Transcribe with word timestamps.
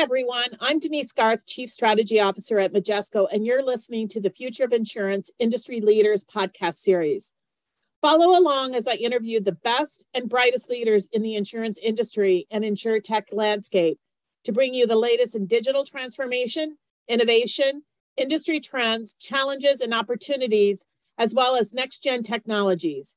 everyone. 0.00 0.46
I'm 0.60 0.78
Denise 0.78 1.12
Garth, 1.12 1.46
Chief 1.46 1.68
Strategy 1.68 2.20
Officer 2.20 2.58
at 2.58 2.72
Majesco, 2.72 3.28
and 3.30 3.44
you're 3.44 3.62
listening 3.62 4.08
to 4.08 4.18
the 4.18 4.30
Future 4.30 4.64
of 4.64 4.72
Insurance 4.72 5.30
Industry 5.38 5.82
Leaders 5.82 6.24
podcast 6.24 6.76
series. 6.76 7.34
Follow 8.00 8.40
along 8.40 8.74
as 8.74 8.88
I 8.88 8.94
interview 8.94 9.40
the 9.40 9.52
best 9.52 10.06
and 10.14 10.26
brightest 10.26 10.70
leaders 10.70 11.06
in 11.12 11.20
the 11.20 11.34
insurance 11.34 11.78
industry 11.82 12.46
and 12.50 12.64
insurtech 12.64 13.24
landscape 13.30 13.98
to 14.44 14.52
bring 14.52 14.72
you 14.72 14.86
the 14.86 14.96
latest 14.96 15.34
in 15.34 15.44
digital 15.44 15.84
transformation, 15.84 16.78
innovation, 17.06 17.82
industry 18.16 18.58
trends, 18.58 19.12
challenges, 19.20 19.82
and 19.82 19.92
opportunities, 19.92 20.86
as 21.18 21.34
well 21.34 21.56
as 21.56 21.74
next 21.74 22.02
gen 22.02 22.22
technologies. 22.22 23.16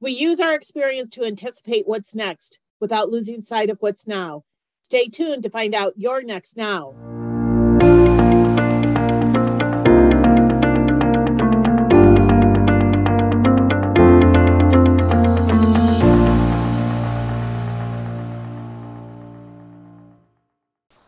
We 0.00 0.10
use 0.10 0.40
our 0.40 0.54
experience 0.54 1.08
to 1.10 1.24
anticipate 1.24 1.86
what's 1.86 2.16
next 2.16 2.58
without 2.80 3.10
losing 3.10 3.42
sight 3.42 3.70
of 3.70 3.78
what's 3.78 4.08
now 4.08 4.42
Stay 4.86 5.08
tuned 5.08 5.42
to 5.42 5.50
find 5.50 5.74
out 5.74 5.94
your 5.96 6.22
next 6.22 6.56
now. 6.56 6.94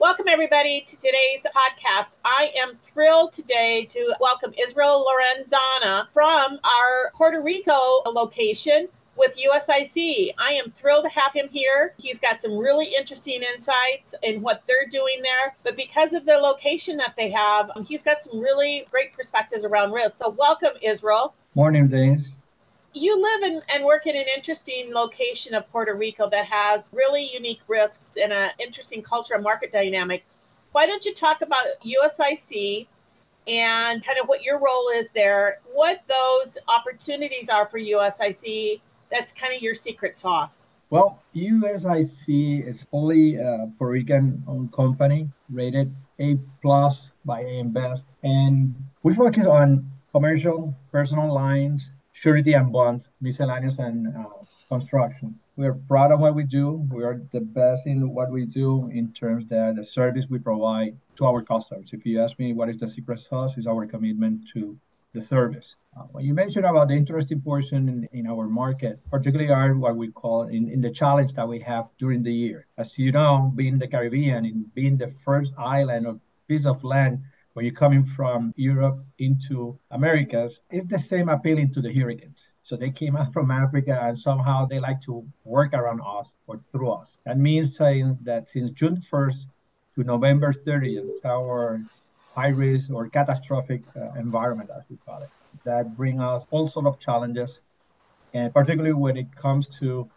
Welcome, 0.01 0.27
everybody, 0.27 0.81
to 0.81 0.97
today's 0.97 1.47
podcast. 1.47 2.17
I 2.25 2.51
am 2.61 2.77
thrilled 2.93 3.33
today 3.33 3.87
to 3.91 4.17
welcome 4.19 4.53
Israel 4.59 5.07
Lorenzana 5.07 6.09
from 6.13 6.59
our 6.65 7.13
Puerto 7.15 7.41
Rico 7.41 8.03
location 8.07 8.89
with 9.19 9.37
USIC. 9.37 10.33
I 10.39 10.53
am 10.53 10.71
thrilled 10.71 11.05
to 11.05 11.11
have 11.11 11.33
him 11.33 11.49
here. 11.49 11.93
He's 11.99 12.21
got 12.21 12.41
some 12.41 12.57
really 12.57 12.95
interesting 12.97 13.43
insights 13.43 14.15
in 14.23 14.41
what 14.41 14.63
they're 14.67 14.87
doing 14.89 15.21
there. 15.23 15.57
But 15.65 15.77
because 15.77 16.15
of 16.15 16.25
the 16.25 16.37
location 16.39 16.97
that 16.99 17.15
they 17.17 17.31
have, 17.31 17.71
um, 17.75 17.85
he's 17.85 18.03
got 18.03 18.23
some 18.23 18.39
really 18.39 18.87
great 18.91 19.13
perspectives 19.13 19.65
around 19.65 19.93
risk. 19.93 20.19
So, 20.19 20.31
welcome, 20.31 20.71
Israel. 20.81 21.35
Morning, 21.55 21.89
Denise. 21.89 22.33
You 22.95 23.21
live 23.21 23.51
in, 23.51 23.63
and 23.75 23.85
work 23.85 24.07
in 24.07 24.17
an 24.17 24.25
interesting 24.35 24.95
location 24.95 25.55
of 25.55 25.71
Puerto 25.71 25.95
Rico 25.95 26.31
that 26.31 26.47
has 26.47 26.91
really 26.93 27.31
unique 27.33 27.61
risks 27.69 28.17
and 28.21 28.33
an 28.33 28.51
interesting 28.59 29.03
culture 29.03 29.35
and 29.35 29.43
market 29.43 29.73
dynamic. 29.73 30.25
Why 30.73 30.87
don't 30.87 31.05
you 31.05 31.13
talk 31.13 31.43
about 31.43 31.65
USIC 31.85 32.87
and 33.47 34.05
kind 34.05 34.19
of 34.19 34.29
what 34.29 34.43
your 34.43 34.59
role 34.61 34.91
is 34.95 35.11
there, 35.11 35.61
what 35.73 36.03
those 36.09 36.59
opportunities 36.69 37.49
are 37.49 37.67
for 37.67 37.79
USIC, 37.79 38.81
that's 39.11 39.33
kind 39.33 39.55
of 39.55 39.63
your 39.63 39.75
secret 39.75 40.19
sauce. 40.19 40.71
Well, 40.91 41.23
USIC 41.35 42.67
is 42.67 42.85
fully 42.85 43.37
a 43.37 43.71
Puerto 43.77 43.93
Rican 43.93 44.43
owned 44.47 44.73
company, 44.73 45.29
rated 45.51 45.95
A 46.19 46.39
plus 46.63 47.13
by 47.27 47.43
AM 47.43 47.73
Best, 47.73 48.07
and 48.23 48.75
we 49.03 49.13
focus 49.13 49.47
on 49.47 49.91
commercial, 50.13 50.75
personal 50.91 51.33
lines, 51.33 51.93
surety 52.13 52.55
and 52.55 52.73
bonds, 52.73 53.11
miscellaneous, 53.21 53.79
and 53.79 54.09
uh, 54.17 54.25
construction. 54.69 55.39
We 55.57 55.67
are 55.67 55.75
proud 55.75 56.13
of 56.13 56.21
what 56.21 56.35
we 56.35 56.45
do. 56.45 56.87
We 56.91 57.05
are 57.05 57.21
the 57.33 57.41
best 57.41 57.87
in 57.87 58.11
what 58.15 58.31
we 58.31 58.47
do 58.47 58.89
in 58.93 59.13
terms 59.13 59.47
that 59.49 59.77
the 59.77 59.85
service 59.85 60.27
we 60.31 60.39
provide 60.39 60.97
to 61.17 61.27
our 61.27 61.43
customers. 61.43 61.91
If 61.93 62.07
you 62.07 62.21
ask 62.23 62.39
me 62.39 62.53
what 62.53 62.69
is 62.69 62.79
the 62.79 62.89
secret 62.89 63.21
sauce, 63.21 63.59
is 63.59 63.67
our 63.67 63.85
commitment 63.87 64.49
to 64.55 64.79
the 65.13 65.23
service. 65.23 65.77
Uh, 65.97 66.03
when 66.13 66.25
you 66.25 66.35
mentioned 66.35 66.67
about 66.67 66.89
the 66.89 66.95
interesting 66.95 67.41
portion 67.41 67.89
in, 67.89 68.09
in 68.13 68.27
our 68.27 68.47
market, 68.47 69.01
particularly 69.11 69.51
are 69.51 69.75
what 69.75 69.97
we 69.97 70.09
call 70.09 70.43
in, 70.43 70.69
in 70.69 70.81
the 70.81 70.91
challenge 70.91 71.33
that 71.33 71.49
we 71.49 71.59
have 71.61 71.89
during 71.99 72.23
the 72.23 72.33
year. 72.33 72.67
As 72.77 72.99
you 72.99 73.11
know, 73.13 73.53
being 73.55 73.79
the 73.79 73.89
Caribbean 73.89 74.45
and 74.45 74.75
being 74.75 74.97
the 74.97 75.09
first 75.09 75.55
island 75.59 76.07
or 76.07 76.21
piece 76.47 76.67
of 76.67 76.85
land 76.85 77.21
when 77.55 77.65
you're 77.65 77.75
coming 77.75 78.05
from 78.05 78.53
Europe 78.57 79.05
into 79.19 79.79
Americas, 79.91 80.61
it's 80.71 80.87
the 80.87 80.99
same 80.99 81.29
appealing 81.29 81.73
to 81.73 81.81
the 81.81 81.93
hurricanes. 81.93 82.45
So 82.63 82.77
they 82.77 82.91
came 82.91 83.17
out 83.17 83.33
from 83.33 83.51
Africa 83.51 83.99
and 84.03 84.17
somehow 84.17 84.67
they 84.67 84.79
like 84.79 85.01
to 85.03 85.27
work 85.45 85.73
around 85.73 86.01
us 86.07 86.31
or 86.47 86.59
through 86.71 86.91
us. 86.91 87.19
That 87.25 87.39
means 87.39 87.77
saying 87.77 88.19
that 88.23 88.49
since 88.51 88.71
June 88.73 88.99
1st 88.99 89.47
to 89.95 90.05
November 90.05 90.53
30th, 90.53 91.25
our 91.25 91.83
high 92.39 92.55
risk 92.67 92.91
or 92.91 93.09
catastrophic 93.09 93.83
uh, 93.97 94.21
environment, 94.27 94.71
as 94.77 94.85
we 94.91 94.97
call 95.07 95.21
it, 95.23 95.31
that 95.65 95.97
bring 95.97 96.21
us 96.21 96.47
all 96.53 96.67
sort 96.69 96.87
of 96.87 96.95
challenges, 97.07 97.61
and 98.33 98.55
particularly 98.59 98.99
when 99.07 99.17
it 99.23 99.29
comes 99.45 99.65
to 99.81 100.09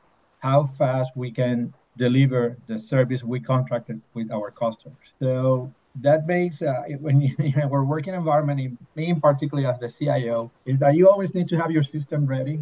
how 0.47 0.59
fast 0.79 1.09
we 1.15 1.29
can 1.31 1.73
deliver 1.97 2.57
the 2.67 2.77
service 2.77 3.21
we 3.23 3.39
contracted 3.39 3.97
with 4.13 4.27
our 4.31 4.49
customers. 4.63 5.07
So 5.19 5.73
that 6.07 6.27
makes 6.35 6.61
uh, 6.61 6.83
when 7.05 7.21
you, 7.21 7.31
in 7.49 7.59
our 7.61 7.83
working 7.83 8.13
environment, 8.13 8.59
in, 8.65 8.77
me 8.95 9.13
particularly 9.29 9.67
as 9.71 9.77
the 9.79 9.89
CIO, 9.97 10.51
is 10.65 10.77
that 10.83 10.93
you 10.97 11.09
always 11.09 11.31
need 11.37 11.47
to 11.53 11.57
have 11.61 11.71
your 11.77 11.83
system 11.95 12.25
ready, 12.25 12.59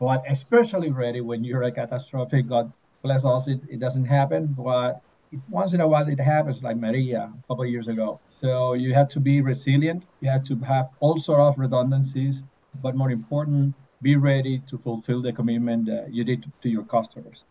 but 0.00 0.22
especially 0.34 0.90
ready 0.90 1.20
when 1.20 1.44
you're 1.44 1.64
a 1.70 1.72
catastrophic. 1.80 2.46
God 2.46 2.72
bless 3.02 3.22
us, 3.24 3.48
it, 3.48 3.60
it 3.74 3.78
doesn't 3.84 4.06
happen, 4.06 4.42
but 4.66 5.02
once 5.50 5.72
in 5.72 5.80
a 5.80 5.86
while 5.86 6.08
it 6.08 6.20
happens 6.20 6.62
like 6.62 6.76
maria 6.76 7.30
a 7.32 7.48
couple 7.48 7.64
of 7.64 7.70
years 7.70 7.88
ago. 7.88 8.20
So 8.28 8.74
you 8.74 8.94
have 8.94 9.08
to 9.10 9.20
be 9.20 9.40
resilient. 9.40 10.06
You 10.20 10.30
have 10.30 10.44
to 10.44 10.56
have 10.60 10.90
all 11.00 11.18
sort 11.18 11.40
of 11.40 11.58
redundancies 11.58 12.42
but 12.82 12.94
more 12.94 13.10
important 13.10 13.74
be 14.02 14.16
ready 14.16 14.60
to 14.70 14.78
fulfill 14.78 15.20
the 15.22 15.32
commitment 15.32 15.86
that 15.86 16.12
you 16.12 16.22
did 16.24 16.42
to, 16.42 16.52
to 16.62 16.68
your 16.68 16.84
customers. 16.84 17.44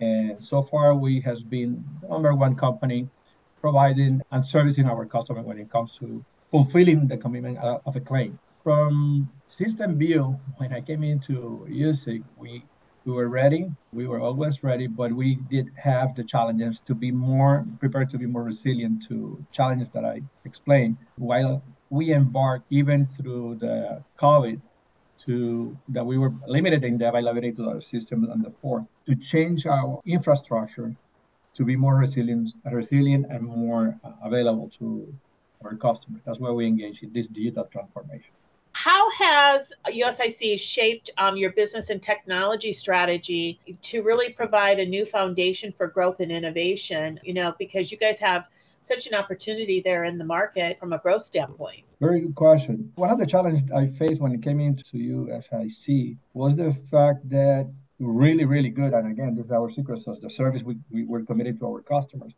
And 0.00 0.44
so 0.44 0.62
far 0.62 0.94
we 0.96 1.20
has 1.20 1.42
been 1.42 1.84
number 2.08 2.34
one 2.34 2.56
company 2.56 3.08
providing 3.60 4.20
and 4.32 4.44
servicing 4.44 4.86
our 4.86 5.06
customer 5.06 5.42
when 5.42 5.58
it 5.58 5.70
comes 5.70 5.96
to 5.98 6.24
fulfilling 6.50 7.06
the 7.06 7.16
commitment 7.16 7.58
uh, 7.58 7.78
of 7.86 7.94
a 7.96 8.00
claim. 8.00 8.38
From 8.64 9.30
system 9.48 9.98
view 9.98 10.38
when 10.56 10.72
i 10.72 10.80
came 10.80 11.02
into 11.04 11.66
USIC, 11.70 12.22
we 12.36 12.64
we 13.04 13.12
were 13.12 13.28
ready. 13.28 13.70
We 13.92 14.06
were 14.06 14.20
always 14.20 14.62
ready, 14.62 14.86
but 14.86 15.12
we 15.12 15.36
did 15.50 15.70
have 15.76 16.14
the 16.14 16.24
challenges 16.24 16.80
to 16.86 16.94
be 16.94 17.10
more 17.10 17.66
prepared 17.80 18.10
to 18.10 18.18
be 18.18 18.26
more 18.26 18.44
resilient 18.44 19.04
to 19.08 19.44
challenges 19.52 19.88
that 19.90 20.04
I 20.04 20.22
explained. 20.44 20.96
While 21.16 21.62
we 21.90 22.12
embarked 22.12 22.66
even 22.70 23.04
through 23.04 23.56
the 23.56 24.02
COVID 24.18 24.60
to 25.24 25.76
that 25.88 26.04
we 26.04 26.18
were 26.18 26.32
limited 26.46 26.84
in 26.84 26.98
the 26.98 27.08
availability 27.08 27.52
to 27.52 27.68
our 27.68 27.80
system 27.80 28.24
and 28.30 28.44
the 28.44 28.50
port 28.50 28.84
to 29.06 29.14
change 29.14 29.66
our 29.66 30.00
infrastructure 30.06 30.94
to 31.54 31.64
be 31.64 31.76
more 31.76 31.96
resilient, 31.96 32.50
resilient 32.64 33.26
and 33.28 33.42
more 33.42 33.98
uh, 34.04 34.12
available 34.24 34.70
to 34.78 35.12
our 35.64 35.76
customers. 35.76 36.22
That's 36.24 36.40
why 36.40 36.50
we 36.50 36.66
engage 36.66 37.02
in 37.02 37.12
this 37.12 37.28
digital 37.28 37.64
transformation 37.64 38.32
how 38.82 39.08
has 39.12 39.72
USIC 39.86 40.58
shaped 40.58 41.08
um, 41.16 41.36
your 41.36 41.52
business 41.52 41.88
and 41.90 42.02
technology 42.02 42.72
strategy 42.72 43.60
to 43.80 44.02
really 44.02 44.32
provide 44.32 44.80
a 44.80 44.84
new 44.84 45.04
foundation 45.04 45.70
for 45.70 45.86
growth 45.86 46.18
and 46.18 46.32
innovation? 46.32 47.20
You 47.22 47.34
know, 47.34 47.54
because 47.60 47.92
you 47.92 47.98
guys 47.98 48.18
have 48.18 48.48
such 48.80 49.06
an 49.06 49.14
opportunity 49.14 49.80
there 49.80 50.02
in 50.02 50.18
the 50.18 50.24
market 50.24 50.80
from 50.80 50.92
a 50.92 50.98
growth 50.98 51.22
standpoint? 51.22 51.84
Very 52.00 52.22
good 52.22 52.34
question. 52.34 52.90
One 52.96 53.10
of 53.10 53.20
the 53.20 53.26
challenges 53.26 53.70
I 53.70 53.86
faced 53.86 54.20
when 54.20 54.32
it 54.32 54.42
came 54.42 54.58
into 54.58 54.96
USIC 54.96 56.16
was 56.34 56.56
the 56.56 56.74
fact 56.90 57.28
that 57.28 57.70
really, 58.00 58.46
really 58.46 58.70
good, 58.70 58.94
and 58.94 59.12
again, 59.12 59.36
this 59.36 59.46
is 59.46 59.52
our 59.52 59.70
secret 59.70 60.00
sauce, 60.00 60.18
the 60.18 60.28
service 60.28 60.64
we, 60.64 60.76
we 60.90 61.04
were 61.04 61.22
committed 61.22 61.60
to 61.60 61.66
our 61.68 61.82
customers 61.82 62.32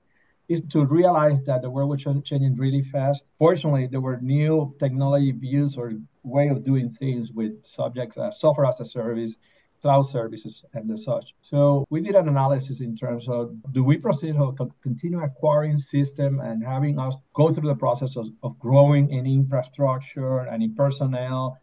is 0.48 0.62
to 0.70 0.84
realize 0.84 1.42
that 1.44 1.62
the 1.62 1.70
world 1.70 1.90
was 1.90 2.02
changing 2.02 2.56
really 2.56 2.82
fast. 2.82 3.26
Fortunately, 3.38 3.86
there 3.86 4.00
were 4.00 4.18
new 4.20 4.74
technology 4.78 5.32
views 5.32 5.76
or 5.76 5.92
way 6.22 6.48
of 6.48 6.64
doing 6.64 6.90
things 6.90 7.32
with 7.32 7.64
subjects 7.64 8.16
as 8.18 8.40
software 8.40 8.66
as 8.66 8.80
a 8.80 8.84
service, 8.84 9.36
cloud 9.80 10.02
services, 10.02 10.64
and 10.74 10.88
the 10.88 10.96
such. 10.96 11.34
So 11.40 11.84
we 11.90 12.00
did 12.00 12.14
an 12.14 12.28
analysis 12.28 12.80
in 12.80 12.96
terms 12.96 13.28
of 13.28 13.54
do 13.72 13.84
we 13.84 13.98
proceed 13.98 14.34
to 14.34 14.68
continue 14.82 15.20
acquiring 15.20 15.78
system 15.78 16.40
and 16.40 16.64
having 16.64 16.98
us 16.98 17.14
go 17.34 17.50
through 17.50 17.68
the 17.68 17.76
process 17.76 18.16
of, 18.16 18.28
of 18.42 18.58
growing 18.58 19.10
in 19.10 19.26
infrastructure 19.26 20.40
and 20.40 20.62
in 20.62 20.74
personnel 20.74 21.58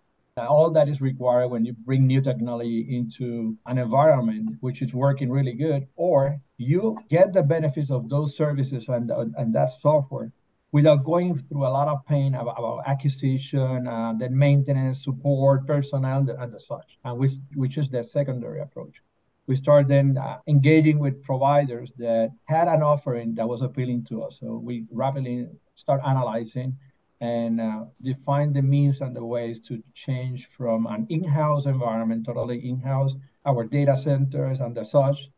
all 0.48 0.72
that 0.72 0.88
is 0.88 1.02
required 1.02 1.50
when 1.50 1.66
you 1.66 1.74
bring 1.74 2.08
new 2.08 2.22
technology 2.22 2.88
into 2.98 3.58
an 3.66 3.78
environment 3.78 4.58
which 4.62 4.82
is 4.82 4.94
working 4.94 5.30
really 5.30 5.54
good, 5.54 5.88
or 5.96 6.40
you 6.58 6.98
get 7.10 7.34
the 7.34 7.44
benefits 7.44 7.90
of 7.92 8.10
those 8.10 8.36
services 8.36 8.88
and, 8.88 9.12
and 9.12 9.54
that 9.54 9.70
software 9.70 10.32
without 10.72 11.04
going 11.04 11.38
through 11.38 11.66
a 11.66 11.76
lot 11.78 11.88
of 11.88 12.06
pain 12.06 12.34
about, 12.34 12.58
about 12.58 12.84
acquisition, 12.88 13.88
uh, 13.88 14.14
then 14.18 14.38
maintenance, 14.38 15.04
support, 15.04 15.68
personnel, 15.68 16.20
and, 16.20 16.30
and 16.30 16.52
the 16.52 16.60
such, 16.60 16.98
and 17.04 17.18
which, 17.18 17.34
which 17.56 17.78
is 17.78 17.90
the 17.90 18.04
secondary 18.04 18.62
approach. 18.62 19.02
We 19.48 19.56
started 19.56 19.90
then 19.90 20.18
uh, 20.18 20.38
engaging 20.48 21.00
with 21.00 21.24
providers 21.24 21.92
that 21.98 22.32
had 22.46 22.68
an 22.68 22.84
offering 22.84 23.36
that 23.36 23.48
was 23.48 23.62
appealing 23.62 24.06
to 24.06 24.24
us. 24.24 24.40
So 24.40 24.62
we 24.64 24.86
rapidly 24.92 25.48
start 25.76 26.02
analyzing 26.06 26.78
and 27.22 27.62
uh, 27.62 27.86
define 28.02 28.52
the 28.52 28.62
means 28.62 29.00
and 29.00 29.16
the 29.16 29.24
ways 29.24 29.60
to 29.60 29.82
change 29.94 30.48
from 30.48 30.88
an 30.88 31.06
in-house 31.10 31.68
environment, 31.68 32.26
totally 32.26 32.68
in-house, 32.68 33.16
our 33.46 33.64
data 33.64 33.96
centers 33.96 34.60
and 34.60 34.76
the 34.76 34.84
such, 34.84 35.30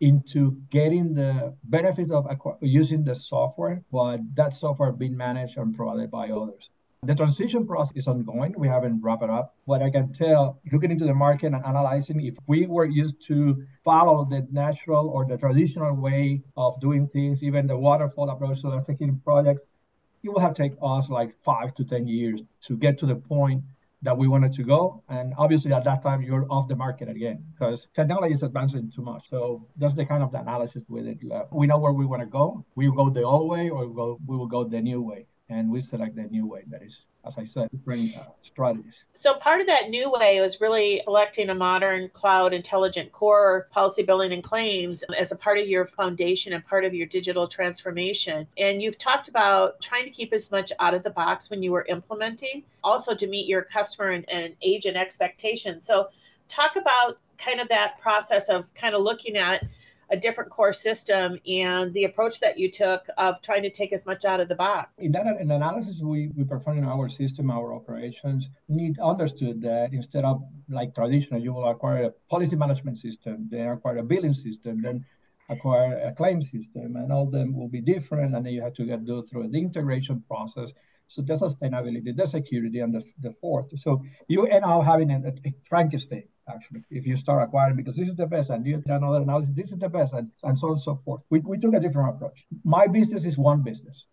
into 0.00 0.60
getting 0.70 1.14
the 1.14 1.54
benefits 1.64 2.10
of 2.10 2.26
using 2.60 3.04
the 3.04 3.14
software, 3.14 3.82
but 3.90 4.20
that 4.34 4.52
software 4.52 4.92
being 4.92 5.16
managed 5.16 5.56
and 5.56 5.74
provided 5.74 6.10
by 6.10 6.28
others. 6.28 6.70
The 7.04 7.14
transition 7.14 7.64
process 7.64 7.96
is 7.96 8.08
ongoing. 8.08 8.54
We 8.58 8.66
haven't 8.66 9.00
wrapped 9.02 9.22
it 9.22 9.30
up. 9.30 9.54
What 9.66 9.82
I 9.82 9.90
can 9.90 10.12
tell, 10.12 10.60
looking 10.72 10.90
into 10.90 11.04
the 11.04 11.14
market 11.14 11.52
and 11.52 11.64
analyzing, 11.64 12.20
if 12.20 12.36
we 12.48 12.66
were 12.66 12.86
used 12.86 13.24
to 13.28 13.64
follow 13.84 14.24
the 14.24 14.48
natural 14.50 15.08
or 15.08 15.24
the 15.24 15.38
traditional 15.38 15.94
way 15.94 16.42
of 16.56 16.80
doing 16.80 17.06
things, 17.06 17.44
even 17.44 17.68
the 17.68 17.78
waterfall 17.78 18.28
approach 18.30 18.62
to 18.62 18.74
executing 18.74 19.20
projects, 19.20 19.62
it 20.22 20.28
will 20.28 20.40
have 20.40 20.54
taken 20.54 20.78
us 20.82 21.08
like 21.08 21.32
five 21.40 21.74
to 21.74 21.84
10 21.84 22.06
years 22.06 22.42
to 22.62 22.76
get 22.76 22.98
to 22.98 23.06
the 23.06 23.16
point 23.16 23.62
that 24.02 24.16
we 24.16 24.28
wanted 24.28 24.52
to 24.52 24.62
go. 24.62 25.02
And 25.08 25.34
obviously, 25.36 25.72
at 25.72 25.84
that 25.84 26.02
time, 26.02 26.22
you're 26.22 26.46
off 26.50 26.68
the 26.68 26.76
market 26.76 27.08
again 27.08 27.44
because 27.52 27.88
technology 27.92 28.34
is 28.34 28.42
advancing 28.42 28.90
too 28.94 29.02
much. 29.02 29.28
So 29.28 29.66
that's 29.76 29.94
the 29.94 30.04
kind 30.04 30.22
of 30.22 30.30
the 30.30 30.40
analysis 30.40 30.84
with 30.88 31.06
it. 31.06 31.18
Uh, 31.30 31.44
we 31.50 31.66
know 31.66 31.78
where 31.78 31.92
we 31.92 32.06
want 32.06 32.22
to 32.22 32.26
go. 32.26 32.64
We 32.76 32.90
go 32.94 33.10
the 33.10 33.22
old 33.22 33.50
way 33.50 33.70
or 33.70 33.86
we 33.86 34.36
will 34.36 34.46
go 34.46 34.64
the 34.64 34.80
new 34.80 35.02
way 35.02 35.26
and 35.48 35.70
we 35.70 35.80
select 35.80 36.14
the 36.16 36.24
new 36.24 36.46
way 36.46 36.64
that 36.68 36.82
is 36.82 37.06
as 37.28 37.36
I 37.36 37.44
said, 37.44 37.68
bring 37.84 38.14
uh, 38.14 38.24
strategies. 38.42 39.04
So 39.12 39.34
part 39.34 39.60
of 39.60 39.66
that 39.66 39.90
new 39.90 40.10
way 40.10 40.40
was 40.40 40.60
really 40.60 41.02
selecting 41.04 41.50
a 41.50 41.54
modern 41.54 42.08
cloud 42.08 42.54
intelligent 42.54 43.12
core 43.12 43.68
policy 43.70 44.02
billing 44.02 44.32
and 44.32 44.42
claims 44.42 45.04
as 45.16 45.30
a 45.30 45.36
part 45.36 45.58
of 45.58 45.68
your 45.68 45.84
foundation 45.84 46.54
and 46.54 46.64
part 46.64 46.86
of 46.86 46.94
your 46.94 47.06
digital 47.06 47.46
transformation. 47.46 48.48
And 48.56 48.80
you've 48.80 48.98
talked 48.98 49.28
about 49.28 49.80
trying 49.82 50.04
to 50.04 50.10
keep 50.10 50.32
as 50.32 50.50
much 50.50 50.72
out 50.80 50.94
of 50.94 51.02
the 51.02 51.10
box 51.10 51.50
when 51.50 51.62
you 51.62 51.70
were 51.70 51.84
implementing, 51.88 52.64
also 52.82 53.14
to 53.14 53.26
meet 53.26 53.46
your 53.46 53.62
customer 53.62 54.08
and, 54.08 54.28
and 54.30 54.54
agent 54.62 54.96
expectations. 54.96 55.84
So 55.84 56.08
talk 56.48 56.76
about 56.76 57.18
kind 57.36 57.60
of 57.60 57.68
that 57.68 58.00
process 58.00 58.48
of 58.48 58.72
kind 58.74 58.94
of 58.94 59.02
looking 59.02 59.36
at 59.36 59.64
a 60.10 60.16
different 60.16 60.50
core 60.50 60.72
system 60.72 61.38
and 61.46 61.92
the 61.94 62.04
approach 62.04 62.40
that 62.40 62.58
you 62.58 62.70
took 62.70 63.06
of 63.18 63.40
trying 63.42 63.62
to 63.62 63.70
take 63.70 63.92
as 63.92 64.06
much 64.06 64.24
out 64.24 64.40
of 64.40 64.48
the 64.48 64.54
box. 64.54 64.90
In 64.98 65.12
that 65.12 65.26
in 65.40 65.50
analysis 65.50 66.00
we, 66.00 66.28
we 66.36 66.44
performed 66.44 66.78
in 66.78 66.84
our 66.84 67.08
system, 67.08 67.50
our 67.50 67.74
operations, 67.74 68.48
need 68.68 68.98
understood 68.98 69.60
that 69.62 69.92
instead 69.92 70.24
of 70.24 70.42
like 70.68 70.94
traditional, 70.94 71.40
you 71.40 71.52
will 71.52 71.68
acquire 71.68 72.04
a 72.04 72.10
policy 72.30 72.56
management 72.56 72.98
system, 72.98 73.48
then 73.50 73.68
acquire 73.68 73.98
a 73.98 74.02
billing 74.02 74.34
system, 74.34 74.80
then 74.82 75.04
acquire 75.50 75.98
a 76.04 76.12
claim 76.12 76.42
system, 76.42 76.96
and 76.96 77.12
all 77.12 77.24
of 77.24 77.32
them 77.32 77.56
will 77.56 77.68
be 77.68 77.80
different, 77.80 78.34
and 78.34 78.44
then 78.44 78.52
you 78.52 78.62
have 78.62 78.74
to 78.74 78.84
get 78.84 79.06
go 79.06 79.22
through 79.22 79.48
the 79.48 79.58
integration 79.58 80.22
process. 80.28 80.72
So 81.10 81.22
the 81.22 81.34
sustainability, 81.34 82.14
the 82.14 82.26
security, 82.26 82.80
and 82.80 82.94
the, 82.94 83.02
the 83.20 83.32
fourth. 83.40 83.68
So 83.78 84.04
you 84.28 84.44
end 84.44 84.62
up 84.62 84.84
having 84.84 85.10
a, 85.10 85.32
a 85.46 85.54
Frankenstein 85.66 86.24
actually, 86.48 86.84
if 86.90 87.06
you 87.06 87.16
start 87.16 87.42
acquiring, 87.42 87.76
because 87.76 87.96
this 87.96 88.08
is 88.08 88.16
the 88.16 88.26
best, 88.26 88.50
and 88.50 88.66
you 88.66 88.78
do 88.78 88.92
another 88.92 89.22
analysis, 89.22 89.52
this 89.54 89.72
is 89.72 89.78
the 89.78 89.88
best, 89.88 90.12
and, 90.12 90.30
and 90.42 90.58
so 90.58 90.68
on 90.68 90.72
and 90.72 90.80
so 90.80 91.00
forth. 91.04 91.22
We, 91.30 91.40
we 91.40 91.58
took 91.58 91.74
a 91.74 91.80
different 91.80 92.16
approach. 92.16 92.46
My 92.64 92.86
business 92.86 93.24
is 93.24 93.36
one 93.36 93.62
business, 93.62 94.06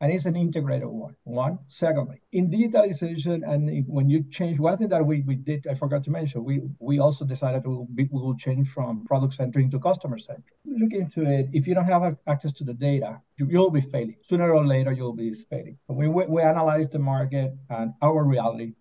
and 0.00 0.12
it's 0.12 0.26
an 0.26 0.34
integrated 0.34 0.88
one. 0.88 1.14
One. 1.22 1.60
Secondly, 1.68 2.22
in 2.32 2.50
digitalization, 2.50 3.48
and 3.48 3.84
when 3.86 4.10
you 4.10 4.24
change, 4.30 4.58
one 4.58 4.76
thing 4.76 4.88
that 4.88 5.06
we, 5.06 5.22
we 5.22 5.36
did, 5.36 5.66
I 5.68 5.74
forgot 5.74 6.02
to 6.04 6.10
mention, 6.10 6.44
we, 6.44 6.62
we 6.80 6.98
also 6.98 7.24
decided 7.24 7.64
we, 7.64 7.86
we 7.96 8.08
will 8.10 8.36
change 8.36 8.68
from 8.68 9.04
product 9.04 9.34
centric 9.34 9.70
to 9.70 9.78
customer 9.78 10.18
centric. 10.18 10.56
Look 10.64 10.92
into 10.92 11.22
it. 11.30 11.50
If 11.52 11.68
you 11.68 11.74
don't 11.74 11.84
have 11.84 12.16
access 12.26 12.52
to 12.54 12.64
the 12.64 12.74
data, 12.74 13.20
you, 13.36 13.46
will 13.46 13.70
be 13.70 13.80
failing. 13.80 14.16
Sooner 14.22 14.52
or 14.52 14.66
later, 14.66 14.90
you'll 14.92 15.14
be 15.14 15.32
failing. 15.34 15.78
We, 15.88 16.08
we, 16.08 16.26
we 16.26 16.42
analyze 16.42 16.88
the 16.88 16.98
market 16.98 17.52
and 17.70 17.92
our 18.02 18.24
reality 18.24 18.74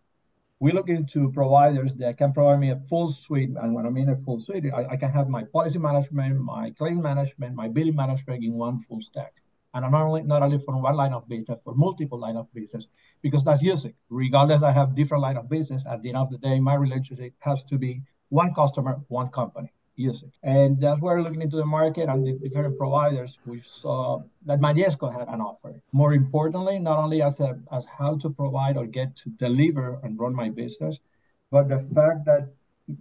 we 0.62 0.72
look 0.72 0.90
into 0.90 1.31
providers 1.31 1.96
that 1.96 2.19
can 2.19 2.31
provide 2.31 2.60
me 2.60 2.69
a 2.69 2.80
full 2.88 3.12
suite. 3.12 3.50
And 3.60 3.74
when 3.74 3.88
I 3.88 3.90
mean 3.90 4.10
a 4.10 4.16
full 4.16 4.40
suite, 4.40 4.66
I, 4.72 4.86
I, 4.92 4.96
can 4.96 5.10
have 5.10 5.28
my 5.28 5.44
policy 5.44 5.80
management, 5.80 6.40
my 6.40 6.69
claim 6.78 7.02
management, 7.02 7.56
my 7.56 7.68
billing 7.68 7.96
management 7.96 8.44
in 8.44 8.54
one 8.54 8.78
full 8.78 9.02
stack. 9.02 9.34
And 9.74 9.84
I'm 9.84 9.92
not 9.92 10.04
only 10.04 10.22
not 10.22 10.44
only 10.44 10.60
for 10.60 10.80
one 10.80 10.96
line 10.96 11.13
of 11.13 11.28
business, 11.28 11.58
for 11.63 11.74
multiple 11.74 12.19
line 12.19 12.38
of 12.38 12.54
business, 12.54 12.86
because 13.24 13.44
that's 13.44 13.63
using. 13.63 13.96
Regardless, 14.10 14.62
I 14.62 14.72
have 14.72 14.94
different 14.94 15.24
line 15.24 15.38
of 15.38 15.50
business. 15.50 15.81
At 15.90 16.04
the 16.04 16.10
end 16.10 16.18
of 16.19 16.30
the 16.30 16.38
day, 16.38 16.60
my 16.60 16.75
relationship 16.75 17.34
has 17.40 17.63
to 17.63 17.80
be 17.80 18.04
one 18.30 18.54
customer, 18.54 19.00
one 19.08 19.30
company 19.30 19.74
using. 20.09 20.31
And 20.44 20.80
that's 20.83 21.00
where 21.01 21.21
looking 21.21 21.42
into 21.42 21.57
the 21.57 21.71
market 21.80 22.09
and 22.09 22.25
the 22.25 22.33
different 22.50 22.77
providers. 22.77 23.31
We 23.45 23.62
saw 23.62 24.24
that 24.48 24.59
Majesco 24.59 25.07
had 25.18 25.27
an 25.36 25.42
offer. 25.50 25.71
More 25.92 26.13
importantly, 26.13 26.80
not 26.80 26.98
only 27.00 27.21
as 27.21 27.39
a 27.39 27.51
as 27.77 27.86
how 27.86 28.12
to 28.24 28.30
provide 28.42 28.75
or 28.77 28.86
get 29.00 29.15
to 29.21 29.30
deliver 29.45 29.88
and 30.03 30.19
run 30.19 30.33
my 30.44 30.50
business, 30.50 31.00
but 31.51 31.69
the 31.69 31.80
fact 31.95 32.25
that 32.25 32.44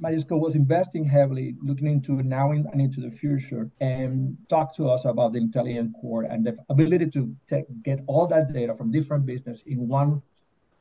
Majesco 0.01 0.39
was 0.39 0.55
investing 0.55 1.05
heavily, 1.05 1.57
looking 1.63 1.87
into 1.87 2.23
now 2.23 2.53
and 2.53 2.81
into 2.81 3.01
the 3.01 3.11
future, 3.11 3.71
and 3.81 4.37
talk 4.49 4.75
to 4.77 4.89
us 4.89 5.05
about 5.05 5.33
the 5.33 5.39
intelligent 5.39 5.95
core 6.01 6.25
and 6.25 6.45
the 6.47 6.57
ability 6.69 7.11
to 7.11 7.35
take, 7.49 7.67
get 7.83 8.01
all 8.07 8.27
that 8.27 8.53
data 8.53 8.75
from 8.75 8.93
different 8.93 9.27
business 9.27 9.63
in 9.67 9.89
one 9.89 10.23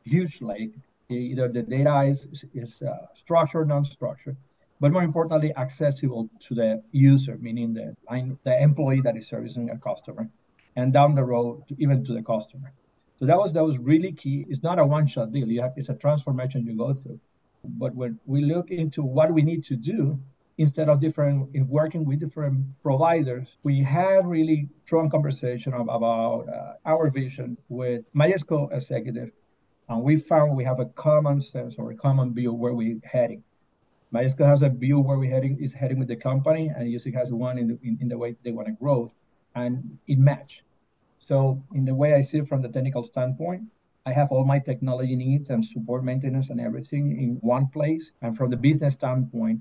huge 0.03 0.41
lake. 0.41 0.73
Either 1.09 1.47
the 1.47 1.63
data 1.63 2.03
is, 2.03 2.45
is 2.53 2.81
uh, 2.83 3.07
structured, 3.15 3.67
non-structured, 3.67 4.37
but 4.79 4.91
more 4.91 5.03
importantly, 5.03 5.55
accessible 5.55 6.29
to 6.39 6.55
the 6.55 6.81
user, 6.91 7.37
meaning 7.39 7.73
the 7.73 7.95
the 8.43 8.61
employee 8.61 9.01
that 9.01 9.17
is 9.17 9.27
servicing 9.27 9.69
a 9.69 9.77
customer, 9.77 10.29
and 10.75 10.93
down 10.93 11.15
the 11.15 11.23
road, 11.23 11.63
even 11.77 12.03
to 12.05 12.13
the 12.13 12.23
customer. 12.23 12.71
So 13.19 13.25
that 13.25 13.37
was 13.37 13.51
that 13.53 13.65
was 13.65 13.77
really 13.77 14.13
key. 14.13 14.45
It's 14.49 14.63
not 14.63 14.79
a 14.79 14.85
one-shot 14.85 15.31
deal. 15.33 15.47
You 15.49 15.61
have 15.61 15.73
it's 15.75 15.89
a 15.89 15.95
transformation 15.95 16.65
you 16.65 16.77
go 16.77 16.93
through. 16.93 17.19
But 17.63 17.93
when 17.93 18.19
we 18.25 18.41
look 18.41 18.71
into 18.71 19.03
what 19.03 19.33
we 19.33 19.41
need 19.41 19.65
to 19.65 19.75
do, 19.75 20.17
instead 20.57 20.87
of 20.87 20.99
different 20.99 21.53
in 21.53 21.67
working 21.67 22.05
with 22.05 22.19
different 22.19 22.65
providers, 22.81 23.57
we 23.63 23.83
had 23.83 24.25
really 24.25 24.69
strong 24.85 25.09
conversation 25.09 25.73
about 25.73 26.47
uh, 26.47 26.73
our 26.85 27.09
vision 27.09 27.57
with 27.67 28.05
Majesco 28.13 28.71
executive, 28.71 29.31
and 29.89 30.03
we 30.03 30.17
found 30.17 30.55
we 30.55 30.63
have 30.63 30.79
a 30.79 30.85
common 30.85 31.41
sense 31.41 31.75
or 31.77 31.91
a 31.91 31.95
common 31.95 32.33
view 32.33 32.53
where 32.53 32.73
we're 32.73 32.99
heading. 33.03 33.43
Majesco 34.13 34.43
has 34.43 34.63
a 34.63 34.69
view 34.69 34.99
where 34.99 35.19
we're 35.19 35.29
heading 35.29 35.57
is 35.59 35.73
heading 35.73 35.99
with 35.99 36.07
the 36.07 36.15
company, 36.15 36.71
and 36.75 36.87
USIC 36.87 37.13
has 37.13 37.31
one 37.31 37.59
in 37.59 37.67
the 37.67 37.79
in, 37.83 37.97
in 38.01 38.07
the 38.07 38.17
way 38.17 38.35
they 38.43 38.51
want 38.51 38.67
to 38.67 38.73
grow, 38.73 39.11
and 39.53 39.99
it 40.07 40.17
match. 40.17 40.63
So 41.19 41.63
in 41.75 41.85
the 41.85 41.93
way 41.93 42.15
I 42.15 42.23
see 42.23 42.39
it 42.39 42.47
from 42.47 42.61
the 42.63 42.69
technical 42.69 43.03
standpoint, 43.03 43.63
I 44.07 44.13
have 44.13 44.31
all 44.31 44.45
my 44.45 44.57
technology 44.57 45.15
needs 45.15 45.51
and 45.51 45.63
support 45.63 46.03
maintenance 46.03 46.49
and 46.49 46.59
everything 46.59 47.21
in 47.21 47.37
one 47.41 47.67
place. 47.67 48.11
And 48.23 48.35
from 48.35 48.49
the 48.49 48.57
business 48.57 48.95
standpoint, 48.95 49.59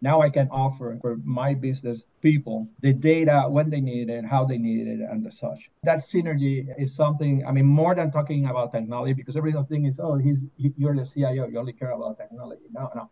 now 0.00 0.20
I 0.20 0.30
can 0.30 0.48
offer 0.50 0.96
for 1.00 1.16
my 1.24 1.54
business 1.54 2.06
people 2.22 2.68
the 2.80 2.92
data 2.92 3.46
when 3.48 3.68
they 3.68 3.80
need 3.80 4.10
it, 4.10 4.24
how 4.24 4.44
they 4.44 4.58
need 4.58 4.86
it, 4.86 5.00
and 5.00 5.26
the 5.26 5.32
such. 5.32 5.70
That 5.82 5.98
synergy 5.98 6.68
is 6.78 6.94
something. 6.94 7.44
I 7.44 7.50
mean, 7.50 7.66
more 7.66 7.96
than 7.96 8.12
talking 8.12 8.46
about 8.46 8.70
technology, 8.72 9.14
because 9.14 9.36
everyone 9.36 9.64
thinks, 9.64 9.98
oh, 9.98 10.18
he's 10.18 10.44
you're 10.56 10.94
the 10.94 11.04
CIO, 11.04 11.48
you 11.48 11.58
only 11.58 11.72
care 11.72 11.90
about 11.90 12.16
technology. 12.16 12.66
No, 12.72 12.92
no 12.94 13.10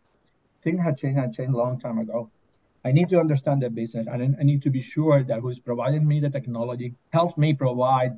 things 0.66 0.82
have 0.82 0.96
changed 0.96 1.18
and 1.18 1.32
changed 1.32 1.54
a 1.54 1.56
long 1.56 1.78
time 1.78 1.98
ago. 1.98 2.28
I 2.84 2.90
need 2.90 3.08
to 3.10 3.20
understand 3.20 3.62
the 3.62 3.70
business 3.70 4.08
and 4.08 4.36
I 4.40 4.42
need 4.42 4.62
to 4.62 4.70
be 4.70 4.82
sure 4.82 5.22
that 5.22 5.38
who's 5.38 5.60
providing 5.60 6.04
me 6.10 6.18
the 6.18 6.30
technology 6.38 6.88
helps 7.10 7.36
me 7.38 7.54
provide 7.54 8.12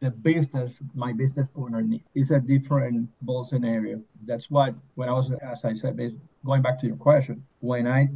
the 0.00 0.10
business 0.10 0.80
my 0.94 1.12
business 1.12 1.48
owner 1.56 1.82
needs. 1.82 2.04
It's 2.14 2.30
a 2.30 2.38
different 2.38 3.08
ball 3.22 3.44
scenario. 3.44 4.00
That's 4.30 4.48
what 4.48 4.74
when 4.94 5.08
I 5.08 5.12
was, 5.12 5.32
as 5.42 5.64
I 5.64 5.72
said, 5.72 5.98
going 6.44 6.62
back 6.62 6.78
to 6.80 6.86
your 6.86 7.00
question, 7.08 7.42
when 7.70 7.88
I 7.88 8.08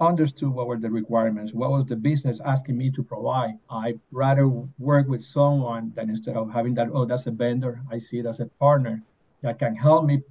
understood 0.00 0.50
what 0.56 0.66
were 0.66 0.78
the 0.78 0.90
requirements, 0.90 1.52
what 1.52 1.70
was 1.70 1.84
the 1.84 1.96
business 1.96 2.40
asking 2.52 2.76
me 2.78 2.90
to 2.92 3.02
provide, 3.02 3.54
I 3.68 3.98
rather 4.12 4.46
work 4.78 5.08
with 5.08 5.22
someone 5.22 5.92
than 5.94 6.08
instead 6.08 6.36
of 6.36 6.50
having 6.50 6.74
that, 6.74 6.88
oh, 6.92 7.04
that's 7.04 7.26
a 7.26 7.32
vendor. 7.32 7.82
I 7.90 7.98
see 7.98 8.18
it 8.18 8.26
as 8.26 8.40
a 8.40 8.46
partner 8.64 9.02
that 9.42 9.58
can 9.58 9.74
help 9.74 10.06
me 10.06 10.22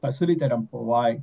facilitate 0.00 0.52
and 0.52 0.70
provide 0.70 1.22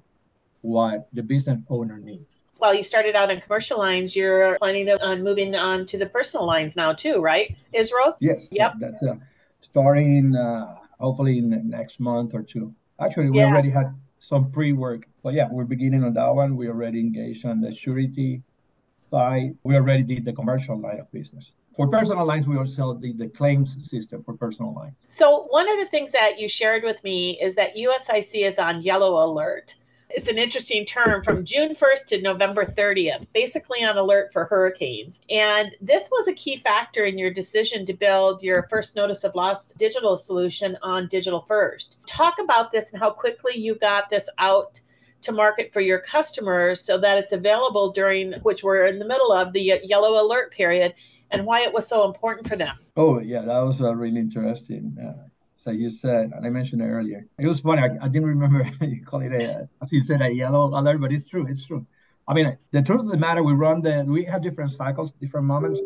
what 0.62 1.08
the 1.14 1.24
business 1.24 1.60
owner 1.70 1.98
needs. 1.98 2.44
Well, 2.60 2.76
you 2.76 2.84
started 2.84 3.16
out 3.16 3.32
in 3.32 3.42
commercial 3.42 3.80
lines. 3.80 4.16
You're 4.16 4.58
planning 4.60 4.90
on 4.90 5.24
moving 5.24 5.56
on 5.56 5.86
to 5.88 5.98
the 5.98 6.06
personal 6.06 6.46
lines 6.46 6.76
now 6.76 6.94
too, 6.94 7.20
right, 7.20 7.56
Israel? 7.74 8.18
Yes. 8.20 8.48
Yep. 8.52 8.74
That's 8.80 9.04
uh, 9.04 9.16
starting 9.62 10.36
uh, 10.36 10.76
hopefully 11.00 11.40
in 11.40 11.50
the 11.50 11.58
next 11.58 12.00
month 12.00 12.34
or 12.36 12.44
two. 12.44 12.74
Actually, 13.00 13.32
we 13.32 13.40
yeah. 13.40 13.46
already 13.46 13.72
had 13.72 13.96
some 14.20 14.52
pre-work, 14.52 15.08
but 15.24 15.34
yeah, 15.34 15.48
we're 15.52 15.66
beginning 15.66 16.04
on 16.04 16.14
that 16.14 16.36
one. 16.36 16.56
We 16.56 16.68
already 16.68 17.00
engaged 17.00 17.46
on 17.46 17.60
the 17.62 17.74
surety 17.74 18.44
side. 18.96 19.58
We 19.64 19.76
already 19.76 20.04
did 20.04 20.26
the 20.26 20.34
commercial 20.34 20.80
line 20.80 21.00
of 21.00 21.12
business. 21.12 21.54
For 21.76 21.88
personal 21.88 22.26
lines, 22.26 22.48
we 22.48 22.58
also 22.58 22.94
did 22.94 23.18
the 23.18 23.30
claims 23.30 23.90
system 23.90 24.24
for 24.24 24.36
personal 24.36 24.74
lines. 24.74 24.94
So 25.06 25.48
one 25.50 25.72
of 25.72 25.80
the 25.80 25.86
things 25.86 26.12
that 26.12 26.38
you 26.38 26.50
shared 26.50 26.84
with 26.84 27.02
me 27.04 27.40
is 27.42 27.56
that 27.56 27.76
USIC 27.76 28.46
is 28.46 28.60
on 28.60 28.82
yellow 28.82 29.26
alert 29.26 29.76
it's 30.14 30.28
an 30.28 30.38
interesting 30.38 30.86
term 30.86 31.24
from 31.24 31.46
June 31.46 31.76
1st 31.76 32.06
to 32.08 32.22
November 32.22 32.66
30th, 32.66 33.26
basically 33.34 33.84
on 33.84 33.98
alert 33.98 34.32
for 34.34 34.46
hurricanes. 34.46 35.22
And 35.30 35.76
this 35.82 36.10
was 36.10 36.28
a 36.28 36.34
key 36.34 36.58
factor 36.58 37.06
in 37.06 37.18
your 37.18 37.32
decision 37.32 37.86
to 37.86 37.94
build 37.94 38.44
your 38.44 38.68
first 38.70 38.96
notice 38.96 39.24
of 39.24 39.36
loss 39.36 39.72
digital 39.72 40.18
solution 40.18 40.78
on 40.82 41.08
Digital 41.08 41.42
First. 41.42 42.00
Talk 42.08 42.40
about 42.40 42.72
this 42.72 42.92
and 42.92 43.02
how 43.02 43.12
quickly 43.12 43.58
you 43.58 43.76
got 43.76 44.10
this 44.10 44.30
out 44.38 44.80
to 45.22 45.32
market 45.32 45.72
for 45.72 45.82
your 45.82 46.00
customers 46.00 46.82
so 46.82 46.98
that 46.98 47.18
it's 47.18 47.32
available 47.32 47.92
during 47.92 48.34
which 48.42 48.64
we're 48.64 48.88
in 48.88 49.00
the 49.00 49.06
middle 49.06 49.32
of 49.32 49.54
the 49.54 49.82
yellow 49.84 50.24
alert 50.26 50.52
period 50.52 50.94
and 51.30 51.46
why 51.46 51.62
it 51.62 51.74
was 51.74 51.88
so 51.88 52.06
important 52.06 52.48
for 52.48 52.56
them. 52.56 52.78
Oh, 52.98 53.20
yeah, 53.20 53.42
that 53.42 53.62
was 53.62 53.82
uh, 53.82 53.96
really 53.96 54.20
interesting. 54.20 54.98
Uh, 55.02 55.28
so 55.62 55.70
you 55.70 55.92
said, 55.92 56.32
and 56.36 56.44
I 56.44 56.50
mentioned 56.50 56.82
it 56.82 56.86
earlier. 56.86 57.28
It 57.38 57.46
was 57.46 57.60
funny. 57.60 57.84
I, 57.84 57.90
I 58.02 58.08
didn't 58.08 58.30
remember 58.30 58.68
you 58.82 59.06
call 59.06 59.22
it 59.22 59.32
a, 59.32 59.70
as 59.84 59.92
you 59.92 60.02
said, 60.02 60.20
a 60.24 60.30
yellow 60.30 60.70
alert, 60.70 61.00
but 61.00 61.12
it's 61.12 61.30
true. 61.30 61.46
It's 61.48 61.68
true. 61.68 61.86
I 62.28 62.34
mean, 62.34 62.58
the 62.72 62.82
truth 62.82 63.02
of 63.02 63.10
the 63.10 63.18
matter, 63.18 63.44
we 63.44 63.54
run 63.54 63.82
the, 63.82 64.04
we 64.08 64.24
have 64.24 64.42
different 64.42 64.72
cycles, 64.72 65.12
different 65.12 65.46
moments, 65.46 65.80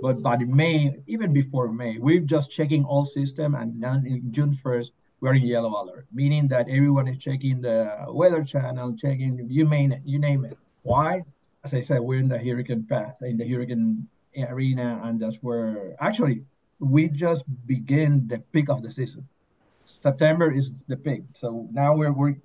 but 0.00 0.22
by 0.22 0.36
May, 0.36 0.94
even 1.08 1.32
before 1.32 1.72
May, 1.72 1.98
we're 1.98 2.20
just 2.20 2.52
checking 2.52 2.84
all 2.84 3.04
system, 3.04 3.56
and 3.56 3.82
then 3.82 4.06
in 4.06 4.30
June 4.30 4.52
1st, 4.54 4.90
we're 5.20 5.34
in 5.34 5.42
yellow 5.42 5.70
alert, 5.70 6.06
meaning 6.12 6.46
that 6.48 6.68
everyone 6.68 7.08
is 7.08 7.18
checking 7.18 7.60
the 7.60 8.06
weather 8.08 8.44
channel, 8.44 8.94
checking 8.96 9.44
you 9.50 9.68
name 9.68 9.90
it, 9.90 10.02
you 10.04 10.20
name 10.20 10.44
it. 10.44 10.56
Why? 10.82 11.24
As 11.64 11.74
I 11.74 11.80
said, 11.80 12.00
we're 12.00 12.20
in 12.20 12.28
the 12.28 12.38
hurricane 12.38 12.84
path, 12.84 13.18
in 13.22 13.38
the 13.38 13.48
hurricane 13.48 14.06
arena, 14.38 15.00
and 15.02 15.18
that's 15.18 15.36
where 15.36 15.96
actually 15.98 16.44
we 16.78 17.08
just 17.08 17.44
begin 17.66 18.26
the 18.28 18.38
peak 18.52 18.68
of 18.68 18.82
the 18.82 18.90
season. 18.90 19.28
September 19.86 20.52
is 20.52 20.84
the 20.88 20.96
peak, 20.96 21.22
so 21.34 21.68
now 21.72 21.96
we're 21.96 22.12
we're 22.12 22.36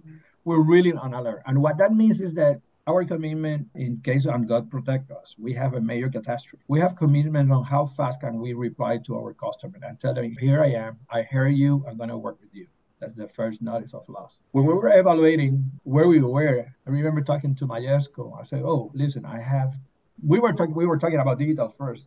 we're 0.46 0.62
really 0.62 0.94
on 0.94 1.14
alert, 1.14 1.42
and 1.46 1.62
what 1.62 1.78
that 1.78 1.94
means 1.94 2.22
is 2.22 2.34
that 2.36 2.62
our 2.88 3.06
commitment 3.06 3.68
in 3.76 4.02
case 4.02 4.26
and 4.26 4.48
God 4.48 4.72
protect 4.72 5.12
us, 5.12 5.36
we 5.38 5.54
have 5.54 5.76
a 5.76 5.82
major 5.82 6.10
catastrophe. 6.10 6.64
We 6.68 6.80
have 6.80 6.96
commitment 6.96 7.52
on 7.52 7.64
how 7.64 7.86
fast 7.86 8.22
can 8.22 8.40
we 8.40 8.54
reply 8.54 8.98
to 9.06 9.16
our 9.16 9.34
customer 9.34 9.78
and 9.84 10.00
tell 10.00 10.16
them, 10.16 10.36
here 10.40 10.64
I 10.64 10.72
am, 10.72 10.98
I 11.10 11.22
hear 11.22 11.48
you, 11.48 11.86
I'm 11.88 11.98
gonna 11.98 12.18
work 12.18 12.40
with 12.42 12.50
you. 12.54 12.68
That's 13.00 13.14
the 13.14 13.28
first 13.28 13.62
notice 13.62 13.94
of 13.94 14.08
loss. 14.10 14.40
When 14.52 14.66
we 14.66 14.74
were 14.74 14.90
evaluating 14.90 15.72
where 15.84 16.08
we 16.08 16.22
were, 16.22 16.66
I 16.88 16.90
remember 16.90 17.22
talking 17.22 17.56
to 17.56 17.66
Majesco. 17.66 18.40
I 18.40 18.44
said, 18.44 18.62
"Oh, 18.64 18.92
listen, 18.94 19.26
I 19.26 19.40
have." 19.42 19.76
We 20.26 20.40
were 20.40 20.54
talking. 20.54 20.76
We 20.76 20.86
were 20.86 21.00
talking 21.00 21.20
about 21.20 21.40
digital 21.40 21.70
first 21.70 22.06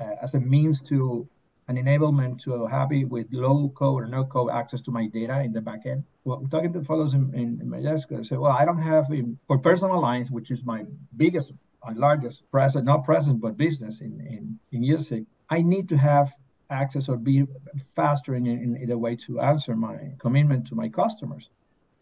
uh, 0.00 0.14
as 0.22 0.32
a 0.32 0.40
means 0.40 0.80
to 0.84 1.28
an 1.72 1.84
enablement 1.84 2.42
to 2.42 2.66
happy 2.66 3.04
with 3.04 3.26
low 3.32 3.68
code 3.70 4.02
or 4.02 4.06
no 4.06 4.24
code 4.24 4.50
access 4.50 4.82
to 4.82 4.90
my 4.90 5.06
data 5.06 5.42
in 5.42 5.52
the 5.52 5.60
backend. 5.60 6.04
Well, 6.24 6.46
talking 6.50 6.72
to 6.72 6.84
fellows 6.84 7.14
in, 7.14 7.32
in, 7.34 7.48
in 7.60 7.68
Majesco, 7.68 8.20
I 8.20 8.22
said, 8.22 8.38
"Well, 8.38 8.52
I 8.52 8.64
don't 8.64 8.84
have 8.92 9.10
in, 9.10 9.38
for 9.46 9.58
personal 9.58 10.00
lines, 10.00 10.30
which 10.30 10.50
is 10.50 10.64
my 10.64 10.84
biggest 11.16 11.52
and 11.84 11.98
largest 11.98 12.48
present, 12.50 12.84
not 12.84 13.04
present, 13.04 13.40
but 13.40 13.56
business 13.56 14.00
in 14.00 14.12
in 14.36 14.58
in 14.74 14.80
USIC. 14.94 15.26
I 15.50 15.62
need 15.62 15.88
to 15.90 15.96
have 15.96 16.28
access 16.70 17.08
or 17.08 17.16
be 17.16 17.46
faster 17.94 18.34
in, 18.34 18.46
in, 18.46 18.76
in 18.76 18.86
the 18.86 18.98
way 18.98 19.14
to 19.14 19.40
answer 19.40 19.76
my 19.76 19.96
commitment 20.18 20.66
to 20.68 20.74
my 20.74 20.88
customers. 20.88 21.50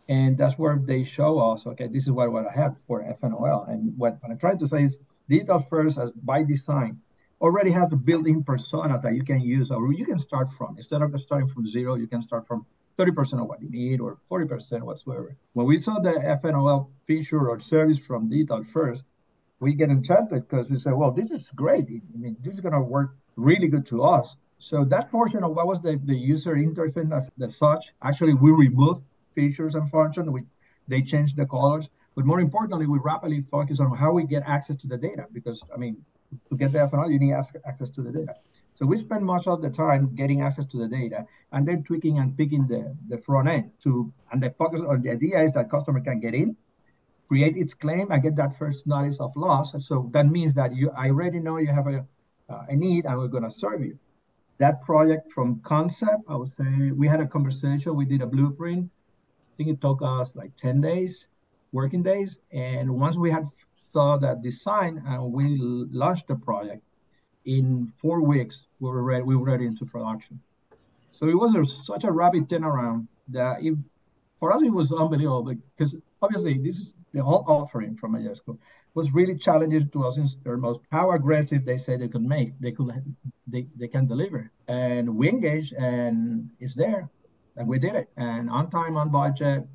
And 0.08 0.38
that's 0.38 0.58
where 0.58 0.76
they 0.76 1.04
show 1.04 1.38
us, 1.38 1.66
okay, 1.66 1.88
this 1.88 2.04
is 2.04 2.10
what, 2.10 2.32
what 2.32 2.46
I 2.46 2.52
have 2.52 2.76
for 2.86 3.02
FNOL. 3.02 3.68
And 3.68 3.96
what, 3.96 4.18
what 4.20 4.30
I'm 4.30 4.38
trying 4.38 4.58
to 4.58 4.68
say 4.68 4.84
is 4.84 4.98
digital 5.28 5.60
first 5.60 5.98
as 5.98 6.10
by 6.12 6.42
design 6.42 7.00
already 7.40 7.70
has 7.70 7.88
the 7.88 7.97
built-in 7.97 8.44
persona 8.44 8.99
that 9.02 9.14
you 9.14 9.25
can 9.25 9.40
use 9.40 9.70
or 9.70 9.92
you 9.92 10.04
can 10.04 10.18
start 10.18 10.50
from. 10.50 10.76
Instead 10.76 11.02
of 11.02 11.18
starting 11.20 11.49
from 11.49 11.66
zero, 11.66 11.94
you 11.94 12.06
can 12.06 12.23
start 12.23 12.47
from 12.47 12.66
30% 12.99 13.40
of 13.40 13.49
what 13.49 13.62
you 13.62 13.70
need 13.70 14.00
or 14.00 14.16
40% 14.30 14.82
whatsoever. 14.82 15.37
When 15.54 15.66
we 15.66 15.78
saw 15.78 15.99
the 16.00 16.12
FNOL 16.12 16.88
feature 17.04 17.49
or 17.49 17.61
service 17.61 17.99
from 17.99 18.28
digital 18.28 18.62
first, 18.64 19.04
we 19.59 19.75
get 19.75 19.90
enchanted 19.90 20.49
because 20.49 20.70
we 20.70 20.76
say, 20.76 20.92
well, 20.92 21.11
this 21.11 21.30
is 21.30 21.49
great. 21.54 21.87
I 21.87 22.18
mean, 22.18 22.37
this 22.40 22.54
is 22.54 22.61
going 22.61 22.75
to 22.75 22.80
work 22.80 23.14
really 23.37 23.68
good 23.68 23.87
to 23.87 24.02
us. 24.02 24.37
So 24.59 24.85
that 24.85 25.11
portion 25.11 25.42
of 25.42 25.52
what 25.52 25.66
was 25.66 25.80
the, 25.80 25.99
the 26.04 26.16
user 26.16 26.54
interface 26.54 27.11
as, 27.16 27.30
as 27.42 27.56
such, 27.56 27.92
actually 28.02 28.35
we 28.35 28.50
removed 28.50 29.04
features 29.35 29.75
and 29.75 29.88
functions. 29.88 30.28
We 30.28 30.42
they 30.90 31.02
changed 31.02 31.37
the 31.37 31.47
colors. 31.47 31.88
But 32.16 32.26
more 32.26 32.40
importantly, 32.40 32.87
we 32.87 32.99
rapidly 32.99 33.40
focus 33.40 33.80
on 33.80 33.97
how 33.97 34.12
we 34.12 34.26
get 34.26 34.42
access 34.44 34.76
to 34.78 34.88
the 34.88 34.99
data 34.99 35.26
because 35.32 35.62
I 35.73 35.78
mean, 35.78 36.04
to 36.49 36.56
get 36.56 36.72
the 36.72 36.78
FNOL, 36.78 37.12
you 37.12 37.18
need 37.18 37.32
access 37.32 37.90
to 37.90 38.02
the 38.02 38.12
data. 38.12 38.34
So 38.75 38.87
we 38.87 38.96
spend 38.99 39.25
much 39.25 39.46
of 39.46 39.60
the 39.60 39.70
time 39.70 40.14
getting 40.14 40.40
access 40.40 40.66
to 40.66 40.78
the 40.78 40.88
data 40.88 41.26
and 41.52 41.68
then 41.68 41.82
tweaking 41.82 42.18
and 42.18 42.37
picking 42.37 42.66
the, 42.66 42.96
the 43.08 43.18
front 43.18 43.49
end 43.49 43.72
to 43.82 44.12
and 44.32 44.42
the 44.42 44.50
focus 44.50 44.80
on 44.80 45.02
the 45.02 45.10
idea 45.10 45.42
is 45.42 45.52
that 45.52 45.70
customer 45.70 46.00
can 46.00 46.18
get 46.20 46.34
in, 46.34 46.56
create 47.28 47.56
its 47.56 47.75
claim 47.75 48.10
and 48.10 48.22
get 48.22 48.37
that 48.37 48.56
first 48.56 48.87
notice 48.87 49.20
of 49.20 49.37
loss. 49.37 49.75
So 49.87 50.08
that 50.12 50.26
means 50.26 50.54
that 50.54 50.75
you 50.75 50.90
I 50.96 51.08
already 51.08 51.40
know 51.40 51.58
you 51.58 51.72
have 51.72 51.87
a, 51.88 52.06
uh, 52.49 52.64
a 52.68 52.76
need 52.76 53.04
and 53.04 53.18
we're 53.18 53.28
gonna 53.28 53.50
serve 53.50 53.82
you 53.82 53.99
that 54.60 54.82
project 54.82 55.32
from 55.32 55.58
concept, 55.60 56.22
I 56.28 56.37
would 56.37 56.52
say 56.54 56.92
we 56.92 57.08
had 57.08 57.20
a 57.20 57.26
conversation, 57.26 57.96
we 57.96 58.04
did 58.04 58.20
a 58.20 58.26
blueprint. 58.26 58.90
I 58.90 59.52
think 59.56 59.70
it 59.70 59.80
took 59.80 60.00
us 60.02 60.37
like 60.37 60.54
10 60.56 60.82
days, 60.82 61.28
working 61.72 62.02
days. 62.02 62.38
And 62.52 62.90
once 63.00 63.16
we 63.16 63.30
had 63.30 63.46
saw 63.92 64.16
that 64.18 64.42
design 64.42 65.02
and 65.06 65.32
we 65.32 65.56
launched 65.92 66.28
the 66.28 66.37
project, 66.37 66.82
in 67.44 67.87
four 67.87 68.23
weeks, 68.23 68.66
we 68.80 68.90
were 68.90 69.02
ready, 69.02 69.23
we 69.23 69.37
were 69.37 69.44
ready 69.44 69.66
into 69.66 69.85
production. 69.87 70.40
So 71.12 71.28
it 71.28 71.35
was 71.35 71.54
a, 71.54 71.64
such 71.64 72.04
a 72.04 72.12
rapid 72.12 72.49
turnaround 72.49 73.06
that 73.28 73.62
it, 73.62 73.75
for 74.38 74.52
us, 74.52 74.62
it 74.62 74.70
was 74.70 74.92
unbelievable 74.92 75.54
because 75.76 75.97
obviously 76.23 76.59
this 76.59 76.76
is 76.76 76.94
the 77.12 77.23
whole 77.23 77.44
offering 77.49 77.97
from 77.97 78.14
Majesco 78.14 78.59
was 78.94 79.12
really 79.12 79.37
challenging 79.37 79.88
to 79.90 80.04
us 80.04 80.16
in 80.16 80.28
terms 80.44 80.64
of 80.64 80.80
how 80.90 81.12
aggressive 81.12 81.64
they 81.64 81.76
say 81.76 81.97
they 81.97 82.09
could 82.09 82.23
make, 82.23 82.59
they 82.61 82.73
could, 82.73 82.90
they, 83.47 83.66
they 83.76 83.88
can 83.88 84.06
deliver. 84.06 84.50
And 84.68 85.16
we 85.16 85.28
engaged, 85.28 85.73
and 85.75 86.50
it's 86.59 86.75
there, 86.75 87.09
and 87.56 87.68
we 87.68 87.78
did 87.78 87.94
it, 87.94 88.09
and 88.16 88.50
on 88.50 88.70
time, 88.70 88.97
on 88.97 89.11
budget, 89.11 89.66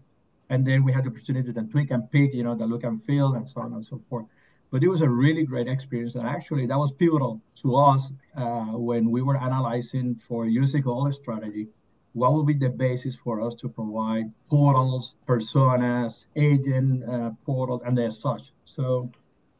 and 0.49 0.65
then 0.65 0.83
we 0.83 0.91
had 0.91 1.03
the 1.05 1.09
opportunity 1.09 1.51
to 1.51 1.63
tweak 1.63 1.91
and 1.91 2.09
pick, 2.11 2.33
you 2.33 2.43
know, 2.43 2.55
the 2.55 2.65
look 2.65 2.83
and 2.83 3.03
feel, 3.03 3.33
and 3.33 3.47
so 3.47 3.61
on 3.61 3.73
and 3.73 3.85
so 3.85 4.01
forth. 4.09 4.25
But 4.71 4.83
it 4.83 4.87
was 4.87 5.01
a 5.01 5.09
really 5.09 5.43
great 5.43 5.67
experience, 5.67 6.15
and 6.15 6.27
actually 6.27 6.65
that 6.67 6.77
was 6.77 6.91
pivotal 6.91 7.41
to 7.61 7.75
us 7.75 8.11
uh, 8.35 8.77
when 8.89 9.09
we 9.11 9.21
were 9.21 9.37
analyzing 9.37 10.15
for 10.15 10.45
using 10.45 10.83
all 10.85 11.05
the 11.05 11.13
strategy 11.13 11.67
what 12.15 12.31
will 12.31 12.45
be 12.45 12.53
the 12.53 12.69
basis 12.69 13.13
for 13.13 13.41
us 13.41 13.55
to 13.55 13.67
provide 13.67 14.31
portals, 14.49 15.15
personas, 15.27 16.23
agent 16.37 17.03
uh, 17.09 17.31
portals, 17.45 17.81
and 17.85 17.99
as 17.99 18.17
such. 18.17 18.53
So 18.63 19.11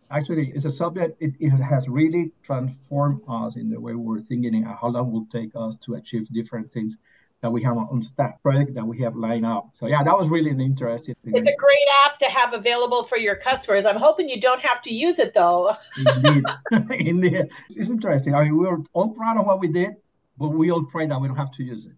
actually, 0.09 0.51
it's 0.55 0.63
a 0.63 0.71
subject, 0.71 1.21
it, 1.21 1.33
it 1.41 1.49
has 1.49 1.89
really 1.89 2.31
transformed 2.43 3.21
us 3.27 3.57
in 3.57 3.69
the 3.69 3.79
way 3.79 3.93
we're 3.93 4.21
thinking 4.21 4.55
and 4.55 4.65
how 4.65 4.87
long 4.87 5.11
will 5.11 5.27
take 5.29 5.51
us 5.53 5.75
to 5.83 5.95
achieve 5.95 6.31
different 6.31 6.71
things 6.71 6.97
that 7.41 7.51
we 7.51 7.61
have 7.63 7.77
on 7.77 8.01
stack 8.01 8.41
project 8.41 8.73
that 8.73 8.85
we 8.85 8.99
have 9.01 9.15
lined 9.15 9.45
up. 9.45 9.69
So 9.73 9.87
yeah, 9.87 10.03
that 10.03 10.17
was 10.17 10.29
really 10.29 10.49
an 10.49 10.61
interesting 10.61 11.15
thing. 11.23 11.35
It's 11.35 11.49
a 11.49 11.55
great 11.55 11.87
app 12.05 12.17
to 12.19 12.25
have 12.25 12.53
available 12.53 13.03
for 13.03 13.17
your 13.17 13.35
customers. 13.35 13.85
I'm 13.85 13.97
hoping 13.97 14.29
you 14.29 14.39
don't 14.39 14.61
have 14.61 14.81
to 14.83 14.93
use 14.93 15.19
it 15.19 15.33
though. 15.33 15.75
Indeed. 15.97 16.43
Indeed. 16.91 17.49
It's 17.69 17.89
interesting. 17.89 18.33
I 18.33 18.43
mean, 18.43 18.57
we're 18.57 18.77
all 18.93 19.09
proud 19.09 19.37
of 19.37 19.45
what 19.45 19.59
we 19.59 19.67
did, 19.67 19.95
but 20.37 20.49
we 20.49 20.71
all 20.71 20.85
pray 20.85 21.07
that 21.07 21.19
we 21.21 21.27
don't 21.27 21.37
have 21.37 21.51
to 21.53 21.63
use 21.63 21.85
it 21.85 21.93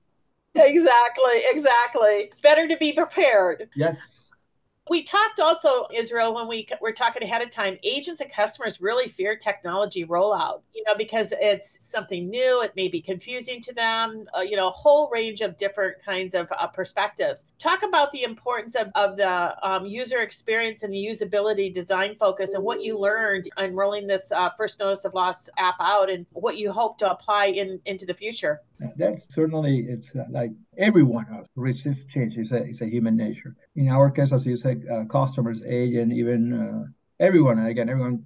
exactly, 0.57 1.41
exactly. 1.51 2.29
It's 2.31 2.41
better 2.41 2.67
to 2.67 2.77
be 2.77 2.93
prepared. 2.93 3.69
Yes. 3.75 4.26
We 4.89 5.03
talked 5.03 5.39
also, 5.39 5.87
Israel, 5.93 6.33
when 6.33 6.47
we 6.47 6.67
were 6.81 6.91
talking 6.91 7.23
ahead 7.23 7.41
of 7.41 7.49
time, 7.49 7.77
agents 7.83 8.21
and 8.21 8.31
customers 8.31 8.79
really 8.79 9.09
fear 9.09 9.35
technology 9.35 10.05
rollout, 10.05 10.61
you 10.73 10.83
know, 10.87 10.95
because 10.97 11.33
it's 11.39 11.77
something 11.81 12.29
new. 12.29 12.61
It 12.61 12.73
may 12.75 12.87
be 12.87 13.01
confusing 13.01 13.61
to 13.61 13.73
them, 13.73 14.27
uh, 14.35 14.41
you 14.41 14.55
know, 14.55 14.67
a 14.67 14.71
whole 14.71 15.09
range 15.09 15.41
of 15.41 15.57
different 15.57 15.97
kinds 16.03 16.33
of 16.33 16.47
uh, 16.51 16.67
perspectives. 16.67 17.45
Talk 17.59 17.83
about 17.83 18.11
the 18.11 18.23
importance 18.23 18.75
of, 18.75 18.87
of 18.95 19.17
the 19.17 19.67
um, 19.67 19.85
user 19.85 20.19
experience 20.19 20.83
and 20.83 20.93
the 20.93 21.05
usability 21.05 21.73
design 21.73 22.15
focus 22.19 22.53
and 22.53 22.63
what 22.63 22.81
you 22.81 22.97
learned 22.97 23.49
in 23.57 23.75
rolling 23.75 24.07
this 24.07 24.31
uh, 24.31 24.49
first 24.57 24.79
notice 24.79 25.05
of 25.05 25.13
loss 25.13 25.49
app 25.57 25.75
out 25.79 26.09
and 26.09 26.25
what 26.31 26.57
you 26.57 26.71
hope 26.71 26.97
to 26.99 27.11
apply 27.11 27.47
in 27.47 27.79
into 27.85 28.05
the 28.05 28.13
future. 28.13 28.61
That's 28.95 29.33
certainly, 29.33 29.87
it's 29.89 30.15
uh, 30.15 30.25
like 30.29 30.51
everyone 30.77 31.25
resists 31.55 32.05
change. 32.05 32.37
It's 32.37 32.51
a, 32.51 32.57
it's 32.57 32.81
a 32.81 32.85
human 32.85 33.17
nature. 33.17 33.55
In 33.75 33.89
our 33.89 34.11
case, 34.11 34.31
as 34.31 34.45
you 34.45 34.55
uh, 34.91 35.05
customers, 35.05 35.61
agent, 35.65 36.13
even 36.13 36.53
uh, 36.53 37.23
everyone, 37.23 37.59
again, 37.59 37.89
everyone, 37.89 38.23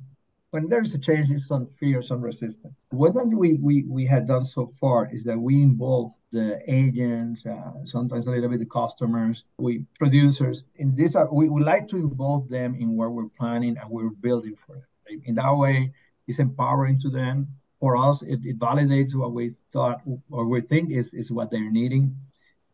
when 0.51 0.67
there's 0.67 0.93
a 0.93 0.99
change, 0.99 1.29
it's 1.29 1.47
some 1.47 1.67
fear, 1.79 2.01
some 2.01 2.21
resistance. 2.21 2.73
What 2.89 3.15
we, 3.27 3.53
we, 3.53 3.83
we 3.87 4.05
had 4.05 4.27
done 4.27 4.43
so 4.45 4.71
far 4.79 5.09
is 5.11 5.23
that 5.23 5.37
we 5.37 5.61
involve 5.61 6.11
the 6.31 6.59
agents, 6.67 7.45
uh, 7.45 7.85
sometimes 7.85 8.27
a 8.27 8.31
little 8.31 8.49
bit 8.49 8.59
the 8.59 8.65
customers, 8.65 9.45
we 9.57 9.85
producers. 9.97 10.63
In 10.75 10.95
this, 10.95 11.15
uh, 11.15 11.25
we, 11.31 11.49
we 11.49 11.63
like 11.63 11.87
to 11.89 11.97
involve 11.97 12.49
them 12.49 12.75
in 12.75 12.97
what 12.97 13.11
we're 13.11 13.29
planning 13.37 13.77
and 13.77 13.89
we're 13.89 14.09
building 14.09 14.55
for 14.65 14.75
them. 14.75 15.21
In 15.25 15.35
that 15.35 15.55
way, 15.55 15.93
it's 16.27 16.39
empowering 16.39 16.99
to 16.99 17.09
them 17.09 17.47
for 17.81 17.97
us, 17.97 18.21
it, 18.21 18.39
it 18.45 18.59
validates 18.59 19.15
what 19.15 19.33
we 19.33 19.49
thought 19.71 20.01
or 20.29 20.45
we 20.45 20.61
think 20.61 20.91
is, 20.91 21.13
is 21.15 21.31
what 21.31 21.49
they're 21.49 21.71
needing. 21.71 22.15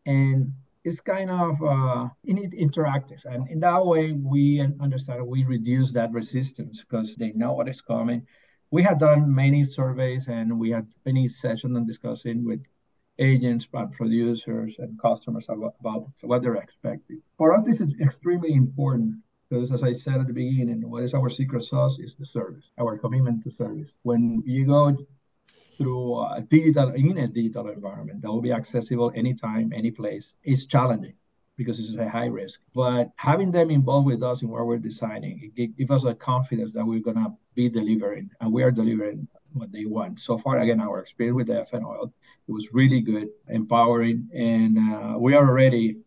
And 0.06 0.52
it's 0.88 1.02
kind 1.02 1.30
of 1.30 1.62
uh, 1.62 2.08
interactive. 2.26 3.26
And 3.26 3.50
in 3.50 3.60
that 3.62 3.86
way, 3.86 4.14
we 4.14 4.62
understand 4.62 5.28
we 5.28 5.44
reduce 5.44 5.92
that 5.94 6.12
resistance 6.14 6.84
because 6.84 7.16
they 7.16 7.32
know 7.34 7.54
what 7.54 7.68
is 7.70 7.82
coming. 7.82 8.26
We 8.72 8.84
had 8.84 9.00
done 9.00 9.34
many 9.34 9.64
surveys 9.64 10.28
and 10.28 10.60
we 10.60 10.70
had 10.72 10.88
many 11.06 11.28
sessions 11.28 11.76
and 11.78 11.88
discussing 11.88 12.46
with 12.46 12.62
agents, 13.20 13.66
producers, 13.66 14.76
and 14.80 15.00
customers 15.02 15.46
about, 15.50 15.76
about 15.82 16.04
what 16.22 16.42
they're 16.42 16.56
expecting. 16.56 17.22
For 17.38 17.54
us, 17.54 17.66
this 17.66 17.82
is 17.82 17.94
extremely 18.02 18.54
important 18.54 19.16
Because 19.50 19.72
as 19.72 19.84
I 19.84 19.94
said 19.94 20.20
at 20.22 20.28
the 20.28 20.34
beginning, 20.34 20.90
what 20.90 21.04
is 21.04 21.14
our 21.14 21.30
secret 21.30 21.64
sauce 21.64 22.00
is 22.00 22.16
the 22.16 22.26
service, 22.26 22.72
our 22.78 22.98
commitment 22.98 23.44
to 23.44 23.52
service. 23.52 23.92
When 24.04 24.44
you 24.46 24.66
go 24.66 24.96
through 25.78 26.20
a 26.20 26.42
digital 26.42 26.90
in 26.94 27.18
a 27.18 27.28
digital 27.28 27.70
environment 27.70 28.22
that 28.22 28.30
will 28.30 28.42
be 28.42 28.52
accessible 28.52 29.12
anytime, 29.16 29.72
any 29.74 29.92
place, 29.92 30.34
is 30.44 30.66
challenging 30.66 31.14
because 31.56 31.80
it's 31.80 31.98
a 31.98 32.08
high 32.08 32.28
risk. 32.28 32.62
But 32.76 33.12
having 33.16 33.52
them 33.52 33.72
involved 33.72 34.08
with 34.08 34.22
us 34.22 34.42
in 34.42 34.50
what 34.50 34.66
we're 34.66 34.78
designing, 34.78 35.52
it 35.56 35.76
gives 35.78 35.92
us 35.92 36.06
a 36.06 36.14
confidence 36.14 36.72
that 36.74 36.86
we're 36.86 37.00
gonna 37.00 37.36
be 37.56 37.70
delivering, 37.70 38.30
and 38.40 38.54
we 38.54 38.64
are 38.64 38.72
delivering 38.72 39.28
what 39.54 39.72
they 39.72 39.86
want. 39.86 40.20
So 40.20 40.38
far, 40.38 40.60
again, 40.60 40.80
our 40.80 41.00
experience 41.00 41.36
with 41.36 41.48
the 41.48 41.66
FNOL, 41.66 42.12
it 42.48 42.52
was 42.52 42.74
really 42.74 43.02
good, 43.02 43.30
empowering, 43.48 44.30
and 44.34 44.78
uh, 44.78 45.18
we 45.18 45.34
are 45.34 45.48
already 45.48 45.98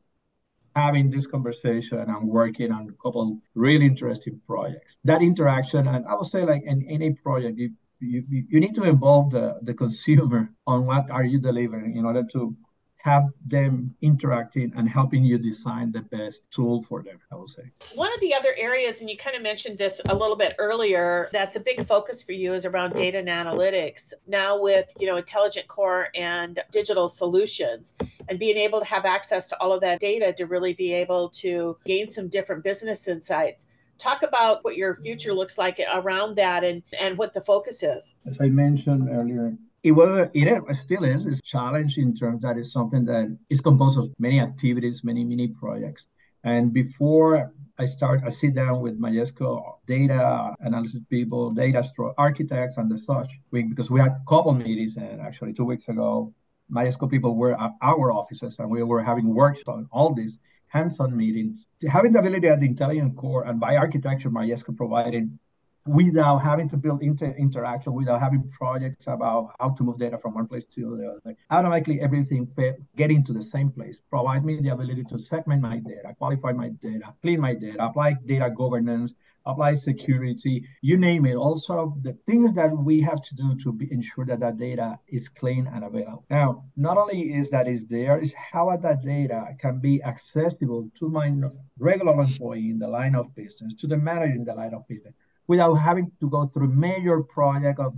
having 0.77 1.11
this 1.11 1.27
conversation 1.27 1.99
and 1.99 2.29
working 2.29 2.71
on 2.71 2.89
a 2.89 3.03
couple 3.03 3.41
really 3.55 3.87
interesting 3.87 4.41
projects. 4.47 4.97
That 5.05 5.21
interaction, 5.21 5.89
and 5.89 6.07
I 6.07 6.15
would 6.15 6.27
say, 6.27 6.45
like 6.45 6.63
in 6.63 6.87
any 6.89 7.13
project, 7.13 7.59
you 7.59 7.71
you, 8.01 8.25
you 8.49 8.61
need 8.61 8.75
to 8.75 8.85
involve 8.85 9.31
the, 9.31 9.59
the 9.63 9.75
consumer 9.75 10.51
on 10.67 10.87
what 10.87 11.11
are 11.11 11.25
you 11.25 11.39
delivering 11.39 11.97
in 11.97 12.05
order 12.05 12.25
to 12.33 12.57
have 13.03 13.29
them 13.47 13.87
interacting 14.03 14.73
and 14.77 14.89
helping 14.89 15.25
you 15.25 15.39
design 15.39 15.91
the 15.91 16.03
best 16.03 16.43
tool 16.51 16.83
for 16.83 17.03
them, 17.03 17.19
I 17.33 17.37
would 17.37 17.49
say. 17.49 17.63
One 17.95 18.13
of 18.13 18.21
the 18.21 18.35
other 18.35 18.55
areas, 18.59 19.01
and 19.01 19.09
you 19.09 19.17
kind 19.17 19.35
of 19.35 19.43
mentioned 19.43 19.79
this 19.79 20.01
a 20.07 20.15
little 20.15 20.37
bit 20.37 20.55
earlier, 20.59 21.31
that's 21.33 21.57
a 21.57 21.61
big 21.61 21.87
focus 21.87 22.23
for 22.23 22.33
you 22.33 22.53
is 22.53 22.67
around 22.67 22.95
data 22.95 23.19
and 23.19 23.29
analytics. 23.29 24.13
Now 24.27 24.61
with, 24.61 24.93
you 24.99 25.07
know, 25.07 25.17
intelligent 25.17 25.67
core 25.67 26.09
and 26.15 26.61
digital 26.71 27.09
solutions 27.09 27.95
and 28.29 28.39
being 28.39 28.59
able 28.59 28.81
to 28.81 28.87
have 28.87 29.07
access 29.07 29.49
to 29.49 29.59
all 29.61 29.73
of 29.73 29.81
that 29.81 29.99
data 29.99 30.35
to 30.35 30.45
really 30.45 30.75
be 30.75 30.93
able 30.93 31.31
to 31.31 31.79
gain 31.87 32.09
some 32.09 32.29
different 32.29 32.63
business 32.63 33.09
insights 33.09 33.67
talk 34.01 34.23
about 34.23 34.65
what 34.65 34.77
your 34.77 34.97
future 34.97 35.33
looks 35.33 35.59
like 35.59 35.81
around 35.95 36.37
that 36.37 36.65
and, 36.65 36.83
and 36.99 37.17
what 37.19 37.33
the 37.35 37.41
focus 37.41 37.83
is. 37.83 38.15
As 38.27 38.39
I 38.41 38.49
mentioned 38.49 39.09
earlier, 39.11 39.57
it 39.83 39.93
was 39.93 40.29
it 40.35 40.77
still 40.77 41.05
is 41.05 41.27
it's 41.27 41.41
challenge 41.43 41.97
in 41.97 42.15
terms 42.15 42.43
that 42.43 42.59
is 42.59 42.73
something 42.73 43.05
that 43.07 43.37
is 43.49 43.61
composed 43.61 43.99
of 43.99 44.13
many 44.19 44.41
activities 44.41 45.03
many 45.05 45.25
mini 45.25 45.49
projects. 45.49 46.07
And 46.45 46.73
before 46.73 47.53
i 47.79 47.87
start 47.87 48.21
i 48.27 48.31
sit 48.31 48.55
down 48.55 48.83
with 48.83 49.01
majesco 49.01 49.77
data 49.87 50.55
analysis 50.61 51.01
people 51.09 51.51
data 51.51 51.83
architects 52.19 52.77
and 52.77 52.91
the 52.91 52.99
such. 52.99 53.31
We, 53.51 53.63
because 53.63 53.91
we 53.91 54.01
had 54.01 54.13
a 54.13 54.23
couple 54.29 54.53
meetings 54.53 54.97
and 54.97 55.21
actually 55.21 55.55
two 55.55 55.65
weeks 55.65 55.89
ago 55.89 56.35
majesco 56.71 57.11
people 57.11 57.35
were 57.35 57.59
at 57.59 57.73
our 57.81 58.13
offices 58.13 58.57
and 58.59 58.71
we 58.71 58.83
were 58.83 59.03
having 59.03 59.35
workshops 59.35 59.69
on 59.69 59.89
all 59.91 60.13
these 60.13 60.39
hands-on 60.71 61.17
meetings 61.17 61.67
having 61.89 62.13
the 62.13 62.19
ability 62.19 62.49
at 62.49 62.61
the 62.61 62.67
intelligent 62.67 63.17
core 63.17 63.45
and 63.47 63.61
by 63.61 63.77
architecture 63.77 64.31
majesco 64.31 64.77
providing 64.77 65.39
without 65.87 66.39
having 66.39 66.69
to 66.69 66.77
build 66.77 67.03
inter- 67.03 67.35
interaction, 67.39 67.93
without 67.93 68.21
having 68.21 68.49
projects 68.51 69.07
about 69.07 69.55
how 69.59 69.71
to 69.71 69.83
move 69.83 69.99
data 69.99 70.19
from 70.19 70.35
one 70.35 70.47
place 70.47 70.65
to 70.75 70.97
the 70.97 71.11
other. 71.11 71.37
Automatically, 71.51 72.01
everything 72.01 72.47
fit, 72.47 72.77
get 72.97 73.11
into 73.11 73.33
the 73.33 73.43
same 73.43 73.71
place. 73.71 74.03
Provide 74.11 74.45
me 74.45 74.61
the 74.61 74.69
ability 74.69 75.05
to 75.05 75.19
segment 75.19 75.63
my 75.63 75.79
data, 75.79 76.15
qualify 76.19 76.53
my 76.53 76.69
data, 76.83 77.15
clean 77.23 77.41
my 77.41 77.55
data, 77.55 77.85
apply 77.85 78.15
data 78.27 78.51
governance, 78.51 79.15
apply 79.47 79.75
security, 79.75 80.65
you 80.83 80.97
name 80.97 81.27
it. 81.27 81.37
Of 81.37 82.03
the 82.03 82.17
things 82.27 82.53
that 82.55 82.77
we 82.77 83.01
have 83.03 83.23
to 83.23 83.35
do 83.35 83.57
to 83.63 83.73
be, 83.73 83.91
ensure 83.91 84.27
that 84.27 84.41
that 84.41 84.59
data 84.59 84.99
is 85.09 85.29
clean 85.29 85.67
and 85.67 85.85
available. 85.85 86.25
Now, 86.31 86.65
not 86.77 86.97
only 86.97 87.33
is 87.35 87.51
that 87.51 87.69
is 87.69 87.87
there, 87.87 88.19
is 88.19 88.35
how 88.35 88.77
that 88.77 89.03
data 89.05 89.55
can 89.59 89.79
be 89.79 90.03
accessible 90.03 90.91
to 90.99 91.09
my 91.09 91.33
regular 91.79 92.21
employee 92.21 92.71
in 92.71 92.79
the 92.79 92.89
line 92.89 93.15
of 93.15 93.35
business, 93.35 93.75
to 93.81 93.87
the 93.87 93.97
manager 93.97 94.35
in 94.35 94.45
the 94.45 94.55
line 94.55 94.75
of 94.75 94.87
business 94.89 95.15
without 95.47 95.75
having 95.75 96.13
to 96.21 96.31
go 96.31 96.47
through 96.47 96.69
major 96.69 97.23
project 97.23 97.81
of 97.81 97.97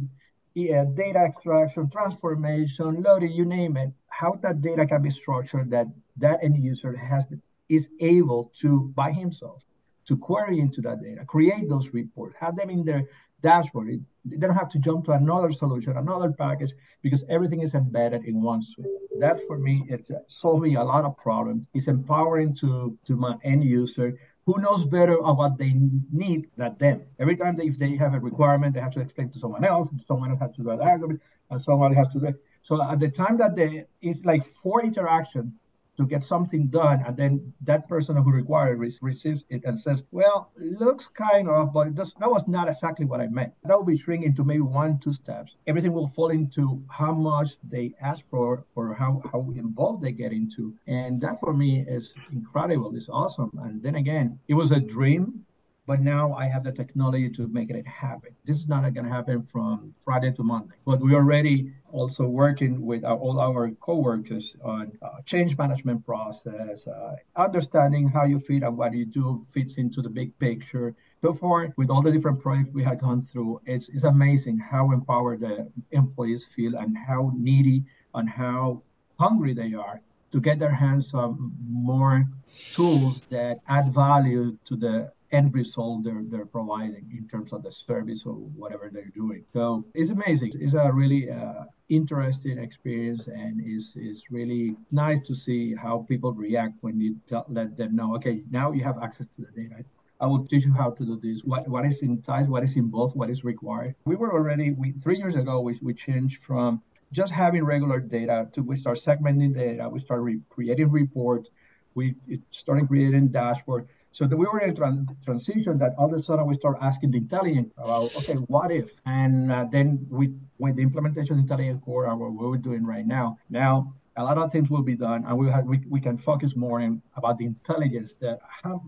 yeah, 0.55 0.85
data 0.85 1.19
extraction, 1.19 1.89
transformation, 1.91 3.03
loading, 3.03 3.33
you 3.33 3.45
name 3.45 3.77
it, 3.77 3.91
how 4.09 4.39
that 4.43 4.61
data 4.61 4.87
can 4.87 5.03
be 5.03 5.11
structured 5.11 5.71
that 5.71 5.87
that 6.17 6.43
end 6.43 6.63
user 6.63 6.97
has 6.97 7.27
is 7.69 7.89
able 8.01 8.53
to 8.61 8.93
by 8.95 9.11
himself 9.11 9.63
to 10.07 10.17
query 10.17 10.59
into 10.61 10.81
that 10.83 11.03
data, 11.03 11.25
create 11.25 11.69
those 11.69 11.89
reports, 11.93 12.35
have 12.39 12.57
them 12.57 12.71
in 12.71 12.85
their 12.85 13.09
dashboard. 13.43 14.05
they 14.25 14.37
don't 14.37 14.55
have 14.55 14.71
to 14.71 14.79
jump 14.79 15.05
to 15.05 15.13
another 15.13 15.53
solution, 15.53 15.97
another 15.97 16.31
package, 16.31 16.73
because 17.03 17.25
everything 17.29 17.61
is 17.61 17.75
embedded 17.75 18.25
in 18.25 18.41
one 18.41 18.63
suite. 18.63 18.87
That 19.19 19.41
for 19.47 19.59
me, 19.59 19.85
it's 19.89 20.11
uh, 20.11 20.21
solving 20.29 20.77
a 20.77 20.85
lot 20.85 21.05
of 21.05 21.17
problems. 21.17 21.67
It's 21.75 21.89
empowering 21.89 22.55
to, 22.57 22.97
to 23.07 23.17
my 23.17 23.35
end 23.45 23.65
user 23.65 24.19
who 24.47 24.59
knows 24.59 24.85
better 24.85 25.23
of 25.23 25.37
what 25.39 25.57
they 25.59 25.75
need 26.13 26.51
than 26.57 26.77
them. 26.79 27.03
Every 27.19 27.37
time 27.37 27.57
they, 27.57 27.67
if 27.67 27.79
they 27.79 27.97
have 27.97 28.15
a 28.15 28.21
requirement, 28.21 28.75
they 28.75 28.81
have 28.81 28.93
to 28.95 29.01
explain 29.01 29.31
to 29.31 29.39
someone 29.39 29.65
else, 29.65 29.91
and 29.91 30.01
someone 30.01 30.31
else 30.31 30.41
has 30.41 30.51
to 30.57 30.63
do 30.63 30.69
that 30.69 30.81
argument, 30.81 31.21
and 31.51 31.63
someone 31.63 31.95
has 31.95 32.09
to 32.09 32.21
do. 32.21 32.35
So 32.63 32.83
at 32.83 32.99
the 32.99 33.09
time 33.09 33.37
that 33.39 33.55
they, 33.55 33.85
it's 34.01 34.25
like 34.25 34.45
four 34.45 34.83
interaction 34.83 35.55
to 36.03 36.09
get 36.09 36.25
something 36.25 36.67
done, 36.67 37.03
and 37.07 37.17
then 37.17 37.53
that 37.63 37.89
person 37.89 38.17
who 38.17 38.31
required 38.31 38.79
receives 38.79 39.45
it 39.49 39.65
and 39.65 39.79
says, 39.79 40.03
"Well, 40.11 40.51
looks 40.57 41.07
kind 41.09 41.49
of, 41.49 41.73
but 41.73 41.95
does, 41.95 42.15
that 42.21 42.31
was 42.31 42.47
not 42.49 42.69
exactly 42.69 43.07
what 43.07 43.21
I 43.21 43.29
meant." 43.29 43.53
That 43.65 43.77
will 43.77 43.85
be 43.95 43.97
shrinking 43.97 44.35
to 44.35 44.45
maybe 44.45 44.63
one, 44.63 44.99
two 44.99 45.13
steps. 45.13 45.57
Everything 45.67 45.93
will 45.93 46.09
fall 46.09 46.31
into 46.31 46.83
how 46.89 47.13
much 47.13 47.57
they 47.75 47.95
ask 48.01 48.27
for 48.29 48.65
or 48.75 48.95
how 48.95 49.23
how 49.31 49.41
involved 49.65 50.03
they 50.03 50.13
get 50.13 50.33
into, 50.33 50.75
and 50.87 51.21
that 51.21 51.41
for 51.41 51.53
me 51.55 51.81
is 51.81 52.15
incredible. 52.33 52.95
It's 52.97 53.09
awesome. 53.09 53.51
And 53.65 53.83
then 53.83 53.95
again, 53.95 54.39
it 54.49 54.55
was 54.55 54.73
a 54.73 54.81
dream 54.81 55.47
but 55.87 56.01
now 56.01 56.33
I 56.33 56.47
have 56.47 56.63
the 56.63 56.71
technology 56.73 57.29
to 57.31 57.49
make 57.49 57.71
it 57.71 57.87
happen. 57.87 58.31
This 58.45 58.57
is 58.57 58.69
not 58.69 58.83
going 58.95 59.05
to 59.05 59.13
happen 59.13 59.43
from 59.43 59.95
Friday 60.05 60.33
to 60.33 60.43
Monday, 60.43 60.77
but 60.85 61.01
we 61.01 61.13
are 61.15 61.23
already 61.23 61.73
also 61.91 62.27
working 62.27 62.87
with 62.87 63.05
our, 63.05 63.17
all 63.17 63.41
our 63.41 63.71
coworkers 63.81 64.55
on 64.63 64.93
uh, 65.03 65.21
change 65.27 65.59
management 65.59 66.07
process, 66.07 66.87
uh, 66.87 67.17
understanding 67.35 68.07
how 68.07 68.25
you 68.25 68.39
fit 68.39 68.63
and 68.63 68.77
what 68.77 68.95
you 68.95 69.05
do 69.05 69.43
fits 69.51 69.77
into 69.77 70.01
the 70.03 70.09
big 70.09 70.39
picture. 70.39 70.95
So 71.21 71.35
far, 71.35 71.73
with 71.77 71.91
all 71.91 72.03
the 72.03 72.13
different 72.13 72.41
projects 72.41 72.71
we 72.73 72.85
have 72.85 73.01
gone 73.01 73.21
through, 73.21 73.61
it's, 73.67 73.89
it's 73.89 74.05
amazing 74.05 74.59
how 74.59 74.93
empowered 74.93 75.41
the 75.41 75.71
employees 75.91 76.45
feel 76.45 76.77
and 76.77 76.97
how 76.97 77.33
needy 77.35 77.85
and 78.15 78.29
how 78.29 78.83
hungry 79.19 79.53
they 79.53 79.75
are 79.75 80.01
to 80.31 80.41
get 80.41 80.59
their 80.59 80.73
hands 80.73 81.13
on 81.13 81.53
more 81.69 82.27
tools 82.73 83.21
that 83.31 83.61
add 83.69 83.93
value 83.93 84.57
to 84.65 84.77
the 84.77 85.13
end 85.33 85.55
result 85.55 86.05
they're, 86.05 86.25
they're 86.29 86.47
providing 86.47 87.07
in 87.17 87.27
terms 87.27 87.53
of 87.53 87.63
the 87.63 87.73
service 87.73 88.25
or 88.27 88.35
whatever 88.35 88.91
they're 88.93 89.13
doing. 89.15 89.45
So 89.53 89.85
it's 89.95 90.11
amazing. 90.11 90.53
It's 90.55 90.75
a 90.75 90.93
really 90.93 91.31
uh, 91.31 91.65
interesting 91.89 92.59
experience 92.59 93.27
and 93.29 93.61
is 93.65 93.95
is 93.97 94.25
really 94.31 94.77
nice 94.91 95.21
to 95.29 95.35
see 95.35 95.75
how 95.75 96.07
people 96.09 96.33
react 96.33 96.75
when 96.81 97.01
you 97.01 97.17
let 97.49 97.77
them 97.77 97.97
know, 97.97 98.15
okay, 98.17 98.43
now 98.51 98.73
you 98.73 98.83
have 98.85 98.99
access 99.03 99.27
to 99.37 99.45
the 99.45 99.53
data. 99.63 99.85
I 100.21 100.27
will 100.27 100.47
teach 100.47 100.65
you 100.65 100.73
how 100.73 100.91
to 100.93 101.05
do 101.05 101.19
this. 101.21 101.43
What 101.45 101.67
what 101.69 101.85
is 101.85 102.03
inside? 102.03 102.49
What 102.49 102.63
is 102.63 102.77
involved? 102.77 103.17
What 103.17 103.29
is 103.29 103.43
required? 103.43 103.95
We 104.05 104.17
were 104.17 104.33
already 104.33 104.71
we 104.71 104.93
three 104.93 105.19
years 105.19 105.35
ago 105.35 105.61
we, 105.61 105.79
we 105.83 105.95
changed 105.95 106.43
from 106.43 106.81
just 107.11 107.33
having 107.33 107.65
regular 107.65 108.01
data 108.01 108.49
to 108.53 108.63
we 108.63 108.77
start 108.77 108.99
segmenting 108.99 109.55
data. 109.55 109.89
We 109.89 110.01
start 110.01 110.21
re- 110.21 110.41
creating 110.49 110.91
reports. 110.91 111.51
We 111.95 112.15
started 112.51 112.89
creating 112.89 113.29
dashboard. 113.29 113.89
So 114.13 114.27
that 114.27 114.37
we 114.37 114.47
were 114.47 114.61
in 114.61 114.71
a 114.71 114.75
trans- 114.75 115.09
transition 115.25 115.79
that 115.79 115.95
all 115.99 116.07
of 116.07 116.13
a 116.13 116.21
sudden 116.21 116.47
we 116.47 116.55
start 116.55 116.77
asking 116.81 117.13
the 117.13 117.19
intelligence 117.19 117.73
about, 117.79 118.15
okay, 118.17 118.35
what 118.35 118.71
if? 118.71 118.93
And 119.07 119.51
uh, 119.51 119.65
then 119.71 120.07
we, 120.11 120.35
with 120.59 120.77
the 120.77 120.83
implementation 120.83 121.35
of 121.35 121.41
intelligent 121.41 121.83
core 121.83 122.07
and 122.07 122.21
what 122.21 122.33
we're 122.33 122.59
doing 122.59 122.85
right 122.85 123.07
now, 123.07 123.39
now 123.49 123.95
a 124.17 124.23
lot 124.23 124.37
of 124.37 124.53
things 124.53 124.69
will 124.69 124.83
be 124.83 124.95
done 124.95 125.25
and 125.27 125.39
we 125.39 125.51
have, 125.51 125.65
we, 125.65 125.81
we 125.89 126.01
can 126.01 126.19
focus 126.19 126.55
more 126.55 126.81
in 126.81 127.01
about 127.17 127.39
the 127.39 127.47
intelligence 127.47 128.15
that 128.21 128.41
how 128.63 128.83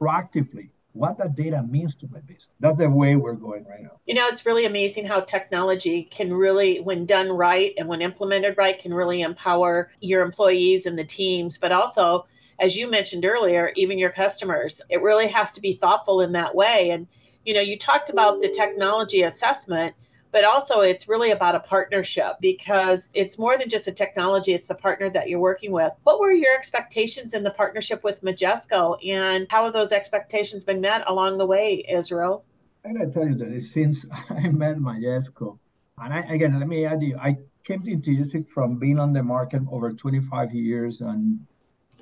proactively 0.00 0.70
what 0.92 1.18
that 1.18 1.36
data 1.36 1.62
means 1.62 1.94
to 1.94 2.08
my 2.08 2.18
business. 2.20 2.48
That's 2.58 2.76
the 2.76 2.90
way 2.90 3.14
we're 3.14 3.34
going 3.34 3.64
right 3.64 3.82
now. 3.82 4.00
You 4.06 4.14
know, 4.14 4.26
it's 4.26 4.44
really 4.44 4.66
amazing 4.66 5.06
how 5.06 5.20
technology 5.20 6.02
can 6.02 6.32
really, 6.34 6.80
when 6.80 7.06
done 7.06 7.30
right 7.30 7.72
and 7.78 7.88
when 7.88 8.02
implemented 8.02 8.56
right, 8.58 8.76
can 8.76 8.92
really 8.92 9.22
empower 9.22 9.90
your 10.00 10.22
employees 10.22 10.86
and 10.86 10.98
the 10.98 11.04
teams, 11.04 11.58
but 11.58 11.70
also 11.70 12.26
as 12.60 12.76
you 12.76 12.88
mentioned 12.88 13.24
earlier, 13.24 13.72
even 13.74 13.98
your 13.98 14.10
customers. 14.10 14.82
It 14.90 15.02
really 15.02 15.26
has 15.28 15.52
to 15.52 15.60
be 15.60 15.74
thoughtful 15.74 16.20
in 16.20 16.32
that 16.32 16.54
way. 16.54 16.90
And, 16.90 17.06
you 17.44 17.54
know, 17.54 17.60
you 17.60 17.78
talked 17.78 18.10
about 18.10 18.42
the 18.42 18.50
technology 18.50 19.22
assessment, 19.22 19.94
but 20.30 20.44
also 20.44 20.80
it's 20.80 21.08
really 21.08 21.30
about 21.30 21.54
a 21.54 21.60
partnership 21.60 22.34
because 22.40 23.08
it's 23.14 23.38
more 23.38 23.56
than 23.56 23.68
just 23.68 23.88
a 23.88 23.92
technology, 23.92 24.52
it's 24.52 24.68
the 24.68 24.74
partner 24.74 25.08
that 25.10 25.28
you're 25.28 25.40
working 25.40 25.72
with. 25.72 25.92
What 26.04 26.20
were 26.20 26.32
your 26.32 26.54
expectations 26.54 27.32
in 27.32 27.42
the 27.42 27.50
partnership 27.50 28.04
with 28.04 28.22
Majesco 28.22 28.96
and 29.04 29.46
how 29.50 29.64
have 29.64 29.72
those 29.72 29.90
expectations 29.90 30.62
been 30.62 30.82
met 30.82 31.08
along 31.08 31.38
the 31.38 31.46
way, 31.46 31.84
Israel? 31.88 32.44
I 32.84 32.92
gotta 32.92 33.10
tell 33.10 33.26
you 33.26 33.34
that 33.36 33.60
since 33.62 34.06
I 34.30 34.48
met 34.50 34.76
Majesco, 34.76 35.58
and 35.98 36.14
I, 36.14 36.20
again, 36.32 36.58
let 36.58 36.68
me 36.68 36.84
add 36.84 37.02
you, 37.02 37.18
I 37.18 37.36
came 37.64 37.86
into 37.86 38.10
USIC 38.10 38.46
from 38.48 38.78
being 38.78 38.98
on 38.98 39.12
the 39.12 39.22
market 39.22 39.62
over 39.70 39.92
25 39.92 40.54
years 40.54 41.00
and 41.00 41.40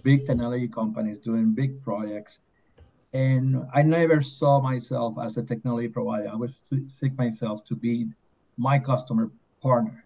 big 0.02 0.26
technology 0.26 0.68
companies 0.68 1.18
doing 1.18 1.52
big 1.52 1.82
projects. 1.82 2.40
And 3.12 3.66
I 3.74 3.82
never 3.82 4.20
saw 4.20 4.60
myself 4.60 5.16
as 5.18 5.36
a 5.36 5.42
technology 5.42 5.88
provider. 5.88 6.28
I 6.28 6.36
was 6.36 6.60
seek 6.88 7.16
myself 7.16 7.64
to 7.66 7.74
be 7.74 8.06
my 8.56 8.78
customer 8.78 9.30
partner. 9.62 10.04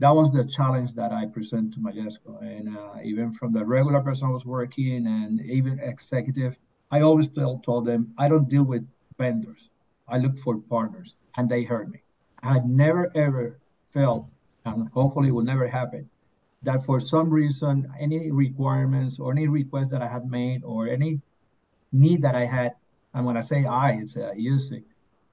That 0.00 0.14
was 0.14 0.30
the 0.32 0.44
challenge 0.44 0.94
that 0.94 1.12
I 1.12 1.26
present 1.26 1.74
to 1.74 1.80
Majesco. 1.80 2.40
And 2.40 2.76
uh, 2.76 3.00
even 3.02 3.32
from 3.32 3.52
the 3.52 3.64
regular 3.64 4.00
person 4.00 4.28
I 4.28 4.30
was 4.30 4.46
working 4.46 5.06
and 5.06 5.40
even 5.40 5.80
executive, 5.80 6.56
I 6.90 7.00
always 7.00 7.28
tell, 7.28 7.58
told 7.58 7.84
them, 7.84 8.14
I 8.16 8.28
don't 8.28 8.48
deal 8.48 8.62
with 8.62 8.86
vendors. 9.18 9.70
I 10.06 10.18
look 10.18 10.38
for 10.38 10.56
partners. 10.56 11.16
And 11.36 11.48
they 11.48 11.64
heard 11.64 11.90
me. 11.90 12.00
I 12.42 12.54
had 12.54 12.66
never, 12.68 13.10
ever 13.14 13.58
felt, 13.86 14.26
and 14.64 14.88
hopefully 14.90 15.28
it 15.28 15.32
will 15.32 15.42
never 15.42 15.66
happen, 15.66 16.08
that 16.62 16.84
for 16.84 17.00
some 17.00 17.30
reason, 17.30 17.92
any 17.98 18.30
requirements 18.30 19.18
or 19.18 19.32
any 19.32 19.46
requests 19.48 19.90
that 19.90 20.02
I 20.02 20.08
had 20.08 20.30
made 20.30 20.64
or 20.64 20.88
any 20.88 21.20
need 21.92 22.22
that 22.22 22.34
I 22.34 22.44
had, 22.44 22.74
and 23.14 23.24
when 23.24 23.36
I 23.36 23.42
say 23.42 23.64
I, 23.64 23.92
it's 23.92 24.16
uh, 24.16 24.32
USIC, 24.36 24.82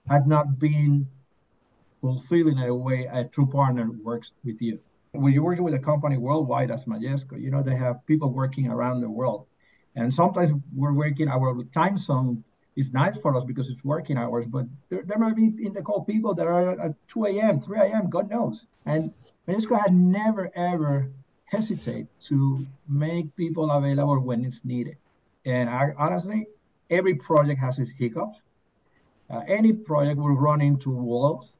had 0.08 0.28
not 0.28 0.60
been 0.60 1.08
fulfilled 2.02 2.48
in 2.48 2.60
a 2.60 2.74
way 2.74 3.06
a 3.12 3.26
true 3.26 3.48
partner 3.48 3.90
works 4.04 4.32
with 4.44 4.62
you. 4.62 4.80
When 5.14 5.34
you're 5.34 5.44
working 5.44 5.64
with 5.64 5.74
a 5.74 5.80
company 5.80 6.18
worldwide 6.18 6.72
as 6.72 6.86
Majesco, 6.86 7.42
you 7.42 7.50
know, 7.50 7.64
they 7.64 7.76
have 7.76 8.06
people 8.06 8.30
working 8.32 8.68
around 8.68 9.02
the 9.02 9.10
world. 9.10 9.48
And 9.96 10.14
sometimes 10.14 10.52
we're 10.76 10.94
working, 10.94 11.30
our 11.30 11.64
time 11.74 11.98
zone 11.98 12.44
is 12.76 12.92
nice 12.92 13.18
for 13.18 13.36
us 13.36 13.44
because 13.44 13.70
it's 13.70 13.84
working 13.84 14.18
hours, 14.18 14.46
but 14.46 14.66
there, 14.90 15.04
there 15.06 15.18
might 15.18 15.36
be 15.36 15.54
in 15.66 15.74
the 15.74 15.82
call 15.82 16.04
people 16.04 16.34
that 16.34 16.48
are 16.48 16.80
at 16.80 17.08
2 17.08 17.26
a.m., 17.26 17.62
3 17.62 17.80
a.m., 17.80 18.10
God 18.10 18.30
knows. 18.30 18.66
And 18.86 19.14
Majesco 19.48 19.80
had 19.80 19.94
never, 19.94 20.52
ever 20.56 21.10
hesitate 21.46 22.08
to 22.24 22.66
make 22.88 23.36
people 23.36 23.72
available 23.72 24.20
when 24.20 24.44
it's 24.44 24.66
needed. 24.66 24.98
And 25.46 25.70
I, 25.70 25.94
honestly, 25.98 26.48
every 26.90 27.16
project 27.16 27.60
has 27.60 27.80
its 27.80 27.92
hiccups. 27.92 28.40
Uh, 29.30 29.42
any 29.48 29.74
project 29.74 30.20
will 30.20 30.36
run 30.36 30.62
into 30.62 30.90
walls. 30.90 31.54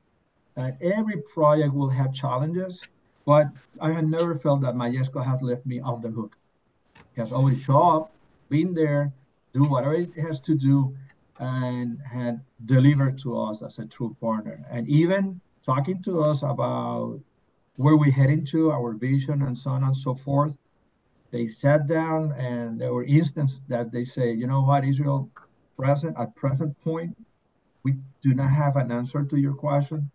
Uh, 0.58 0.72
every 0.82 1.22
project 1.34 1.74
will 1.74 1.90
have 1.90 2.14
challenges, 2.14 2.82
but 3.26 3.48
I 3.80 3.92
have 3.92 4.06
never 4.06 4.36
felt 4.36 4.62
that 4.62 4.76
Majesco 4.76 5.24
has 5.24 5.42
left 5.42 5.66
me 5.66 5.80
off 5.80 6.02
the 6.02 6.10
hook. 6.10 6.38
He 7.14 7.22
has 7.22 7.32
always 7.32 7.62
shown 7.62 7.96
up, 7.96 8.12
been 8.50 8.74
there, 8.74 9.12
do 9.54 9.64
whatever 9.64 9.96
it 9.96 10.14
has 10.16 10.40
to 10.42 10.56
do, 10.56 10.96
and 11.40 12.00
had 12.02 12.42
delivered 12.66 13.18
to 13.20 13.38
us 13.40 13.62
as 13.62 13.80
a 13.80 13.86
true 13.86 14.16
partner. 14.22 14.66
And 14.70 14.88
even 14.88 15.42
talking 15.66 16.02
to 16.04 16.22
us 16.22 16.44
about 16.44 17.20
where 17.78 17.98
we're 17.98 18.12
heading 18.12 18.46
to, 18.46 18.72
our 18.72 18.94
vision, 18.94 19.42
and 19.42 19.58
so 19.58 19.72
on 19.72 19.84
and 19.84 19.96
so 19.96 20.16
forth 20.16 20.58
they 21.36 21.48
sat 21.48 21.86
down 21.88 22.32
and 22.34 22.80
there 22.80 22.94
were 22.94 23.04
instances 23.04 23.62
that 23.68 23.92
they 23.92 24.06
say, 24.06 24.32
you 24.32 24.48
know 24.48 24.62
what, 24.62 24.86
Israel, 24.86 25.30
present 25.78 26.16
at 26.18 26.34
present 26.36 26.80
point, 26.82 27.16
we 27.84 27.96
do 28.22 28.34
not 28.34 28.50
have 28.50 28.78
an 28.78 28.90
answer 28.90 29.24
to 29.24 29.38
your 29.38 29.54
question. 29.54 30.10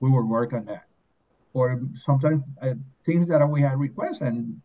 We 0.00 0.08
will 0.10 0.26
work 0.26 0.54
on 0.54 0.64
that. 0.64 0.86
Or 1.52 1.80
sometimes 1.94 2.42
uh, 2.62 2.72
things 3.04 3.26
that 3.28 3.46
we 3.46 3.60
had 3.60 3.78
requests 3.78 4.22
and 4.22 4.60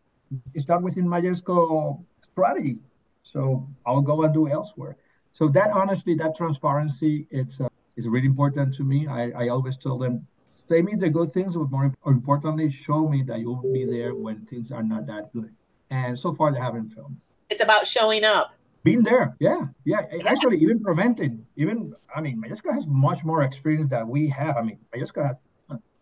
it's 0.54 0.66
not 0.66 0.82
within 0.82 1.06
Majesco 1.06 2.02
strategy. 2.22 2.78
So 3.22 3.68
I'll 3.84 4.00
go 4.00 4.22
and 4.22 4.32
do 4.32 4.48
elsewhere. 4.48 4.96
So 5.32 5.48
that 5.48 5.70
honestly, 5.70 6.14
that 6.16 6.36
transparency, 6.36 7.26
it's 7.30 7.60
uh, 7.60 7.68
is 7.96 8.08
really 8.08 8.26
important 8.26 8.74
to 8.74 8.84
me. 8.84 9.06
I, 9.06 9.30
I 9.30 9.48
always 9.48 9.76
tell 9.76 9.98
them, 9.98 10.26
say 10.50 10.82
me 10.82 10.94
the 10.94 11.10
good 11.10 11.32
things, 11.32 11.56
but 11.56 11.70
more 11.70 11.92
importantly, 12.06 12.70
show 12.70 13.08
me 13.08 13.22
that 13.24 13.40
you'll 13.40 13.62
be 13.72 13.84
there 13.84 14.14
when 14.14 14.46
things 14.46 14.70
are 14.72 14.82
not 14.82 15.06
that 15.06 15.32
good 15.32 15.50
and 15.92 16.18
so 16.18 16.34
far 16.34 16.52
they 16.52 16.58
haven't 16.58 16.88
filmed. 16.88 17.16
It's 17.50 17.62
about 17.62 17.86
showing 17.86 18.24
up. 18.24 18.52
Being 18.82 19.02
there, 19.02 19.36
yeah, 19.38 19.66
yeah. 19.84 20.06
yeah. 20.10 20.24
Actually, 20.26 20.58
even 20.58 20.80
preventing, 20.80 21.46
even 21.56 21.94
I 22.14 22.20
mean, 22.20 22.42
Majesco 22.42 22.72
has 22.72 22.86
much 22.86 23.22
more 23.24 23.42
experience 23.42 23.90
that 23.90 24.08
we 24.08 24.28
have. 24.28 24.56
I 24.56 24.62
mean, 24.62 24.78
Majesco 24.92 25.24
had 25.24 25.36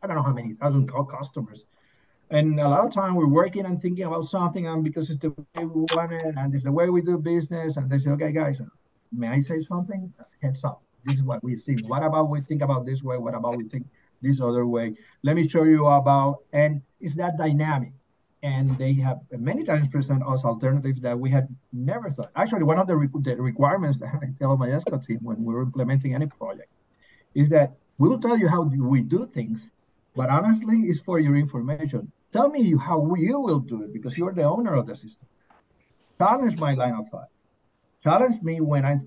I 0.03 0.07
don't 0.07 0.16
know 0.16 0.23
how 0.23 0.33
many 0.33 0.55
thousand 0.55 0.90
customers, 1.11 1.66
and 2.31 2.59
a 2.59 2.69
lot 2.69 2.87
of 2.87 2.95
time 2.95 3.16
we're 3.16 3.27
working 3.27 3.66
and 3.66 3.79
thinking 3.79 4.05
about 4.05 4.25
something, 4.25 4.66
and 4.66 4.83
because 4.83 5.11
it's 5.11 5.21
the 5.21 5.31
way 5.31 5.64
we 5.64 5.83
want 5.95 6.12
it, 6.12 6.35
and 6.38 6.55
it's 6.55 6.64
the 6.64 6.73
way 6.73 6.88
we 6.88 7.03
do 7.03 7.19
business, 7.19 7.77
and 7.77 7.90
they 7.90 7.99
say, 7.99 8.11
okay, 8.12 8.33
guys, 8.33 8.62
may 9.12 9.29
I 9.29 9.38
say 9.40 9.59
something? 9.59 10.12
Heads 10.42 10.64
up. 10.64 10.83
This 11.05 11.16
is 11.16 11.23
what 11.23 11.42
we 11.42 11.57
think. 11.57 11.88
What 11.88 12.03
about 12.03 12.29
we 12.29 12.40
think 12.42 12.62
about 12.62 12.87
this 12.87 13.03
way? 13.03 13.16
What 13.18 13.35
about 13.35 13.57
we 13.57 13.64
think 13.64 13.87
this 14.20 14.40
other 14.40 14.66
way? 14.66 14.94
Let 15.23 15.37
me 15.37 15.49
show 15.49 15.64
you 15.64 15.87
about, 15.87 16.44
and 16.53 16.83
it's 17.01 17.16
that 17.16 17.38
dynamic 17.38 17.92
and 18.42 18.70
they 18.79 18.94
have 18.94 19.20
many 19.33 19.64
times 19.64 19.88
present 19.88 20.23
us 20.27 20.44
alternatives 20.44 21.01
that 21.01 21.18
we 21.18 21.31
had 21.31 21.49
never 21.73 22.09
thought. 22.09 22.31
Actually, 22.37 22.62
one 22.62 22.79
of 22.79 22.87
the, 22.87 22.94
the 23.23 23.37
requirements 23.37 23.99
that 23.99 24.14
I 24.14 24.29
tell 24.38 24.57
Majesco 24.57 25.05
team 25.05 25.18
when 25.23 25.44
we're 25.44 25.62
implementing 25.62 26.14
any 26.14 26.27
project 26.27 26.70
is 27.35 27.49
that 27.51 27.75
we 27.99 28.09
will 28.09 28.18
tell 28.18 28.38
you 28.38 28.49
how 28.49 28.62
we 28.62 29.03
do 29.03 29.27
things, 29.27 29.70
but 30.16 30.31
honestly, 30.31 30.79
it's 30.85 31.01
for 31.01 31.18
your 31.20 31.37
information. 31.37 32.11
Tell 32.31 32.49
me 32.49 32.75
how 32.77 33.14
you 33.14 33.40
will 33.40 33.61
do 33.61 33.83
it 33.83 33.92
because 33.92 34.16
you're 34.16 34.33
the 34.33 34.44
owner 34.44 34.75
of 34.75 34.87
the 34.87 34.94
system. 34.94 35.27
Challenge 36.18 36.57
my 36.57 36.75
line 36.75 36.94
of 36.94 37.09
thought. 37.09 37.29
Challenge 38.03 38.43
me 38.43 38.61
when 38.61 38.85
I'm 38.85 39.01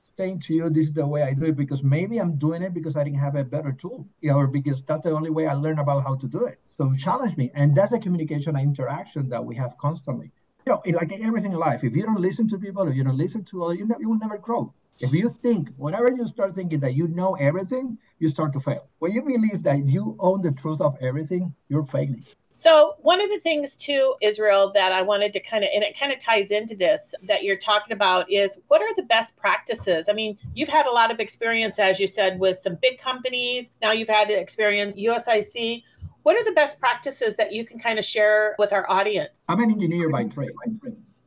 saying 0.00 0.40
to 0.40 0.54
you, 0.54 0.70
this 0.70 0.86
is 0.86 0.92
the 0.92 1.06
way 1.06 1.22
I 1.22 1.34
do 1.34 1.44
it 1.44 1.56
because 1.56 1.82
maybe 1.82 2.18
I'm 2.18 2.36
doing 2.36 2.62
it 2.62 2.72
because 2.72 2.96
I 2.96 3.04
didn't 3.04 3.18
have 3.18 3.34
a 3.34 3.44
better 3.44 3.72
tool, 3.72 4.06
or 4.30 4.46
because 4.46 4.82
that's 4.82 5.02
the 5.02 5.10
only 5.10 5.30
way 5.30 5.46
I 5.46 5.54
learned 5.54 5.80
about 5.80 6.04
how 6.04 6.14
to 6.16 6.26
do 6.26 6.44
it. 6.44 6.58
So 6.66 6.94
challenge 6.94 7.36
me. 7.36 7.50
And 7.54 7.74
that's 7.74 7.92
a 7.92 7.98
communication 7.98 8.56
and 8.56 8.64
interaction 8.64 9.28
that 9.28 9.44
we 9.44 9.56
have 9.56 9.76
constantly. 9.78 10.30
You 10.66 10.72
know, 10.72 10.82
like 10.86 11.12
everything 11.12 11.52
in 11.52 11.58
life, 11.58 11.84
if 11.84 11.94
you 11.94 12.02
don't 12.02 12.20
listen 12.20 12.48
to 12.48 12.58
people, 12.58 12.90
you 12.90 13.04
don't 13.04 13.18
listen 13.18 13.44
to 13.44 13.64
other, 13.64 13.74
you, 13.74 13.86
know, 13.86 13.96
you 14.00 14.08
will 14.08 14.18
never 14.18 14.38
grow. 14.38 14.72
If 15.00 15.12
you 15.12 15.28
think, 15.28 15.70
whenever 15.76 16.08
you 16.08 16.26
start 16.26 16.54
thinking 16.54 16.80
that 16.80 16.94
you 16.94 17.08
know 17.08 17.34
everything, 17.34 17.98
you 18.24 18.30
start 18.30 18.52
to 18.54 18.60
fail. 18.60 18.88
When 18.98 19.12
you 19.12 19.22
believe 19.22 19.62
that 19.62 19.86
you 19.86 20.16
own 20.18 20.40
the 20.40 20.52
truth 20.52 20.80
of 20.80 20.96
everything, 21.00 21.54
you're 21.68 21.84
failing. 21.84 22.24
So, 22.50 22.94
one 23.02 23.20
of 23.20 23.28
the 23.30 23.40
things 23.40 23.76
too, 23.76 24.14
Israel, 24.22 24.72
that 24.74 24.92
I 24.92 25.02
wanted 25.02 25.32
to 25.34 25.40
kind 25.40 25.64
of, 25.64 25.70
and 25.74 25.84
it 25.84 25.98
kind 25.98 26.12
of 26.12 26.20
ties 26.20 26.50
into 26.50 26.74
this 26.74 27.14
that 27.24 27.42
you're 27.42 27.58
talking 27.58 27.92
about 27.92 28.30
is 28.30 28.60
what 28.68 28.80
are 28.80 28.94
the 28.94 29.02
best 29.02 29.36
practices? 29.36 30.08
I 30.08 30.14
mean, 30.14 30.38
you've 30.54 30.68
had 30.68 30.86
a 30.86 30.90
lot 30.90 31.10
of 31.10 31.20
experience, 31.20 31.78
as 31.78 32.00
you 32.00 32.06
said, 32.06 32.38
with 32.38 32.56
some 32.58 32.78
big 32.80 32.98
companies. 32.98 33.72
Now 33.82 33.92
you've 33.92 34.08
had 34.08 34.30
experience 34.30 34.96
USIC. 34.96 35.82
What 36.22 36.36
are 36.36 36.44
the 36.44 36.52
best 36.52 36.80
practices 36.80 37.36
that 37.36 37.52
you 37.52 37.66
can 37.66 37.78
kind 37.78 37.98
of 37.98 38.04
share 38.04 38.54
with 38.58 38.72
our 38.72 38.88
audience? 38.90 39.30
I'm 39.48 39.60
an 39.60 39.70
engineer 39.70 40.08
by 40.08 40.24
trade. 40.24 40.52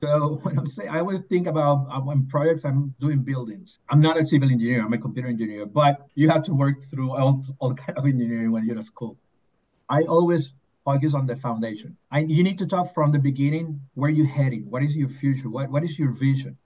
So 0.01 0.39
when 0.43 0.57
I'm 0.57 0.67
saying, 0.67 0.89
I 0.89 0.99
always 0.99 1.21
think 1.29 1.47
about 1.47 1.87
uh, 1.89 2.01
when 2.01 2.27
projects 2.27 2.65
I'm 2.65 2.93
doing 2.99 3.19
buildings. 3.19 3.79
I'm 3.89 4.01
not 4.01 4.17
a 4.17 4.25
civil 4.25 4.49
engineer. 4.49 4.83
I'm 4.85 4.93
a 4.93 4.97
computer 4.97 5.27
engineer, 5.27 5.65
but 5.65 6.07
you 6.15 6.29
have 6.29 6.43
to 6.43 6.53
work 6.53 6.81
through 6.83 7.15
all, 7.15 7.43
all 7.59 7.73
kind 7.83 7.97
of 7.97 8.05
engineering 8.05 8.51
when 8.51 8.65
you're 8.65 8.77
at 8.77 8.85
school. 8.85 9.17
I 9.89 10.03
always 10.03 10.53
focus 10.85 11.13
on 11.13 11.25
the 11.25 11.35
foundation. 11.35 11.97
And 12.11 12.31
you 12.31 12.43
need 12.43 12.57
to 12.59 12.67
talk 12.67 12.93
from 12.93 13.11
the 13.11 13.19
beginning 13.19 13.81
where 13.95 14.09
you're 14.09 14.33
heading. 14.39 14.69
What 14.69 14.83
is 14.83 14.95
your 14.95 15.09
future? 15.09 15.49
What, 15.49 15.69
what 15.69 15.83
is 15.83 15.97
your 15.99 16.11
vision? 16.11 16.57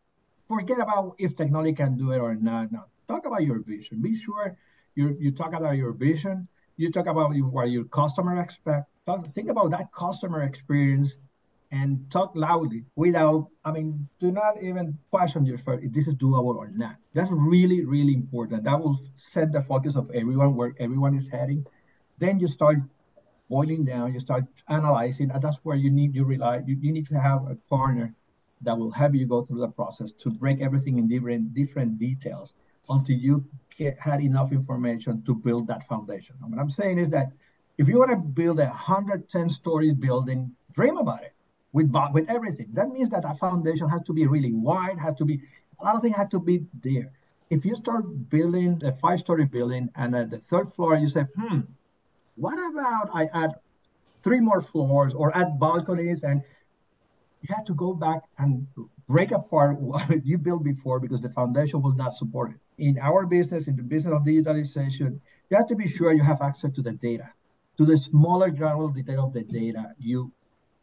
Forget 0.47 0.79
about 0.79 1.15
if 1.17 1.35
technology 1.35 1.73
can 1.73 1.97
do 1.97 2.11
it 2.11 2.19
or 2.19 2.35
not. 2.35 2.71
No, 2.71 2.83
talk 3.07 3.25
about 3.25 3.43
your 3.43 3.59
vision. 3.59 4.01
Be 4.01 4.15
sure 4.15 4.57
you, 4.95 5.17
you 5.19 5.31
talk 5.31 5.53
about 5.53 5.77
your 5.77 5.93
vision. 5.93 6.47
You 6.77 6.91
talk 6.91 7.07
about 7.07 7.33
what 7.33 7.69
your 7.69 7.85
customer 7.85 8.39
expect. 8.39 8.87
Talk, 9.05 9.33
think 9.33 9.49
about 9.49 9.71
that 9.71 9.91
customer 9.91 10.43
experience 10.43 11.17
and 11.71 12.11
talk 12.11 12.33
loudly 12.35 12.83
without, 12.95 13.47
I 13.63 13.71
mean, 13.71 14.07
do 14.19 14.31
not 14.31 14.61
even 14.61 14.97
question 15.09 15.45
yourself 15.45 15.79
if 15.81 15.93
this 15.93 16.07
is 16.07 16.15
doable 16.15 16.55
or 16.55 16.69
not. 16.69 16.97
That's 17.13 17.31
really, 17.31 17.85
really 17.85 18.13
important. 18.13 18.65
That 18.65 18.79
will 18.79 18.99
set 19.15 19.53
the 19.53 19.61
focus 19.61 19.95
of 19.95 20.11
everyone 20.11 20.55
where 20.55 20.73
everyone 20.79 21.15
is 21.15 21.29
heading. 21.29 21.65
Then 22.19 22.39
you 22.39 22.47
start 22.47 22.77
boiling 23.49 23.85
down, 23.85 24.13
you 24.13 24.19
start 24.19 24.43
analyzing, 24.67 25.31
and 25.31 25.41
that's 25.41 25.57
where 25.63 25.77
you 25.77 25.89
need 25.89 26.13
you 26.13 26.25
rely. 26.25 26.61
You, 26.65 26.77
you 26.79 26.91
need 26.91 27.07
to 27.07 27.19
have 27.19 27.49
a 27.49 27.55
partner 27.69 28.13
that 28.63 28.77
will 28.77 28.91
help 28.91 29.15
you 29.15 29.25
go 29.25 29.41
through 29.41 29.61
the 29.61 29.69
process 29.69 30.11
to 30.11 30.29
break 30.29 30.61
everything 30.61 30.99
in 30.99 31.07
different 31.07 31.53
different 31.53 31.99
details 31.99 32.53
until 32.89 33.15
you 33.15 33.45
get, 33.77 33.97
had 33.97 34.21
enough 34.21 34.51
information 34.51 35.23
to 35.25 35.33
build 35.33 35.67
that 35.67 35.87
foundation. 35.87 36.35
And 36.41 36.51
what 36.51 36.59
I'm 36.59 36.69
saying 36.69 36.97
is 36.97 37.09
that 37.09 37.31
if 37.77 37.87
you 37.87 37.97
want 37.97 38.11
to 38.11 38.17
build 38.17 38.59
a 38.59 38.65
110 38.65 39.49
stories 39.49 39.93
building, 39.93 40.51
dream 40.73 40.97
about 40.97 41.23
it 41.23 41.33
with 41.73 41.91
with 42.13 42.29
everything. 42.29 42.67
That 42.73 42.89
means 42.89 43.09
that 43.09 43.23
a 43.25 43.33
foundation 43.33 43.87
has 43.89 44.01
to 44.03 44.13
be 44.13 44.27
really 44.27 44.51
wide, 44.51 44.99
has 44.99 45.15
to 45.15 45.25
be 45.25 45.41
a 45.79 45.85
lot 45.85 45.95
of 45.95 46.01
things 46.01 46.15
have 46.15 46.29
to 46.29 46.39
be 46.39 46.65
there. 46.81 47.11
If 47.49 47.65
you 47.65 47.75
start 47.75 48.29
building 48.29 48.81
a 48.85 48.93
five-story 48.93 49.45
building 49.45 49.89
and 49.95 50.15
at 50.15 50.29
the 50.29 50.37
third 50.37 50.73
floor 50.73 50.95
you 50.95 51.07
say, 51.07 51.25
hmm, 51.35 51.61
what 52.35 52.57
about 52.71 53.09
I 53.13 53.25
add 53.33 53.55
three 54.23 54.39
more 54.39 54.61
floors 54.61 55.13
or 55.13 55.35
add 55.35 55.59
balconies 55.59 56.23
and 56.23 56.41
you 57.41 57.55
have 57.55 57.65
to 57.65 57.73
go 57.73 57.93
back 57.93 58.21
and 58.37 58.67
break 59.07 59.31
apart 59.31 59.79
what 59.79 60.07
you 60.25 60.37
built 60.37 60.63
before 60.63 60.99
because 60.99 61.21
the 61.21 61.29
foundation 61.29 61.81
will 61.81 61.95
not 61.95 62.13
support 62.13 62.51
it. 62.51 62.57
In 62.77 62.97
our 62.99 63.25
business, 63.25 63.67
in 63.67 63.75
the 63.75 63.83
business 63.83 64.13
of 64.13 64.23
digitalization, 64.23 65.19
you 65.49 65.57
have 65.57 65.67
to 65.67 65.75
be 65.75 65.87
sure 65.87 66.13
you 66.13 66.23
have 66.23 66.41
access 66.41 66.71
to 66.71 66.81
the 66.81 66.93
data, 66.93 67.29
to 67.77 67.85
the 67.85 67.97
smaller 67.97 68.49
granular 68.49 68.91
detail 68.91 69.25
of 69.25 69.33
the 69.33 69.43
data 69.43 69.93
you 69.99 70.31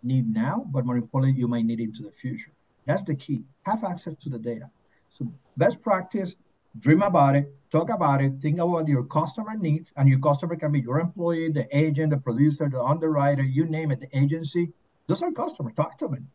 need 0.02 0.32
now, 0.32 0.66
but 0.70 0.86
more 0.86 0.96
importantly, 0.96 1.38
you 1.38 1.48
might 1.48 1.64
need 1.64 1.80
into 1.80 2.02
the 2.02 2.12
future. 2.12 2.50
That's 2.86 3.04
the 3.04 3.14
key. 3.14 3.44
Have 3.62 3.84
access 3.84 4.14
to 4.22 4.28
the 4.28 4.38
data. 4.38 4.70
So 5.10 5.32
best 5.56 5.82
practice, 5.82 6.36
dream 6.78 7.02
about 7.02 7.36
it, 7.36 7.52
talk 7.70 7.90
about 7.90 8.22
it, 8.22 8.38
think 8.38 8.58
about 8.60 8.88
your 8.88 9.04
customer 9.04 9.56
needs, 9.56 9.92
and 9.96 10.08
your 10.08 10.18
customer 10.20 10.56
can 10.56 10.72
be 10.72 10.80
your 10.80 11.00
employee, 11.00 11.50
the 11.50 11.66
agent, 11.76 12.10
the 12.10 12.18
producer, 12.18 12.68
the 12.68 12.82
underwriter, 12.82 13.42
you 13.42 13.64
name 13.64 13.90
it, 13.90 14.00
the 14.00 14.18
agency. 14.18 14.72
Those 15.06 15.22
are 15.22 15.32
customers. 15.32 15.72
Talk 15.74 15.98
to 15.98 16.08
them. 16.08 16.28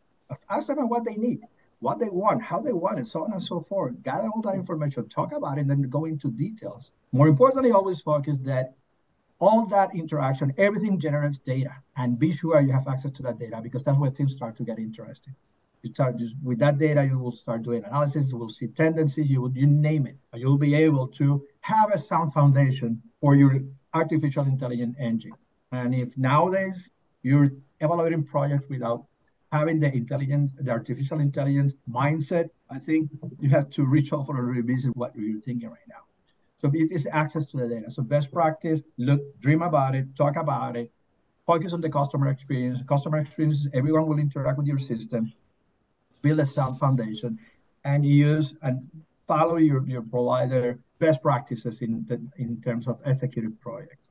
Ask 0.50 0.66
them 0.68 0.88
what 0.88 1.04
they 1.04 1.14
need, 1.14 1.40
what 1.80 1.98
they 1.98 2.08
want, 2.08 2.42
how 2.42 2.60
they 2.60 2.72
want 2.72 2.98
it, 2.98 3.06
so 3.06 3.24
on 3.24 3.32
and 3.32 3.42
so 3.42 3.60
forth. 3.60 4.02
Gather 4.02 4.28
all 4.34 4.42
that 4.42 4.54
information, 4.54 5.08
talk 5.08 5.32
about 5.32 5.58
it, 5.58 5.62
and 5.62 5.70
then 5.70 5.82
go 5.82 6.06
into 6.06 6.30
details. 6.30 6.92
More 7.12 7.28
importantly, 7.28 7.70
always 7.70 8.00
focus 8.00 8.38
that 8.42 8.74
all 9.40 9.66
that 9.66 9.94
interaction, 9.94 10.54
everything 10.56 10.98
generates 10.98 11.38
data, 11.38 11.74
and 11.96 12.18
be 12.18 12.32
sure 12.34 12.60
you 12.60 12.72
have 12.72 12.88
access 12.88 13.10
to 13.12 13.22
that 13.22 13.38
data 13.38 13.60
because 13.62 13.82
that's 13.82 13.98
where 13.98 14.10
things 14.10 14.32
start 14.32 14.56
to 14.56 14.64
get 14.64 14.78
interesting. 14.78 15.34
You 15.82 15.90
start 15.90 16.16
just 16.16 16.34
with 16.42 16.58
that 16.60 16.78
data 16.78 17.04
you 17.04 17.18
will 17.18 17.32
start 17.32 17.62
doing 17.62 17.84
analysis 17.84 18.30
you 18.30 18.38
will 18.38 18.48
see 18.48 18.68
tendencies 18.68 19.28
you 19.28 19.42
will 19.42 19.52
you 19.52 19.66
name 19.66 20.06
it. 20.06 20.16
You'll 20.34 20.56
be 20.56 20.74
able 20.74 21.08
to 21.08 21.46
have 21.60 21.92
a 21.92 21.98
sound 21.98 22.32
foundation 22.32 23.02
for 23.20 23.36
your 23.36 23.60
artificial 23.92 24.44
intelligence 24.44 24.96
engine. 24.98 25.34
And 25.72 25.94
if 25.94 26.16
nowadays 26.16 26.90
you're 27.22 27.50
evaluating 27.80 28.24
projects 28.24 28.66
without 28.70 29.04
having 29.52 29.78
the 29.78 29.92
intelligence 29.92 30.50
the 30.58 30.70
artificial 30.70 31.20
intelligence 31.20 31.74
mindset 31.88 32.50
i 32.70 32.78
think 32.78 33.08
you 33.40 33.48
have 33.48 33.70
to 33.70 33.84
reach 33.84 34.12
over 34.12 34.36
and 34.36 34.48
revisit 34.48 34.96
what 34.96 35.14
you're 35.14 35.40
thinking 35.40 35.68
right 35.68 35.88
now 35.88 36.02
so 36.64 36.70
it 36.72 36.90
is 36.90 37.06
access 37.12 37.44
to 37.44 37.58
the 37.58 37.68
data 37.68 37.90
so 37.90 38.02
best 38.02 38.32
practice 38.32 38.82
look 38.96 39.20
dream 39.38 39.62
about 39.62 39.94
it 39.94 40.06
talk 40.16 40.36
about 40.36 40.76
it 40.76 40.90
focus 41.46 41.74
on 41.74 41.80
the 41.80 41.90
customer 41.90 42.28
experience 42.28 42.80
customer 42.88 43.18
experience 43.18 43.68
everyone 43.74 44.06
will 44.08 44.18
interact 44.18 44.56
with 44.56 44.66
your 44.66 44.78
system 44.78 45.32
build 46.24 46.40
a 46.40 46.46
sound 46.46 46.80
foundation, 46.80 47.38
and 47.84 48.04
use 48.04 48.54
and 48.62 48.88
follow 49.28 49.56
your, 49.56 49.86
your 49.86 50.02
provider 50.02 50.78
best 50.98 51.22
practices 51.22 51.82
in, 51.82 52.04
the, 52.08 52.18
in 52.38 52.60
terms 52.62 52.88
of 52.88 52.98
executive 53.04 53.60
projects. 53.60 54.02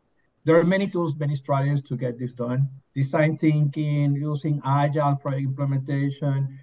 There 0.45 0.57
are 0.59 0.63
many 0.63 0.87
tools, 0.87 1.15
many 1.15 1.35
strategies 1.35 1.81
to 1.83 1.97
get 1.97 2.19
this 2.19 2.33
done. 2.33 2.69
Design 2.93 3.37
thinking, 3.37 4.15
using 4.15 4.61
agile 4.63 5.15
project 5.15 5.43
implementation. 5.43 6.59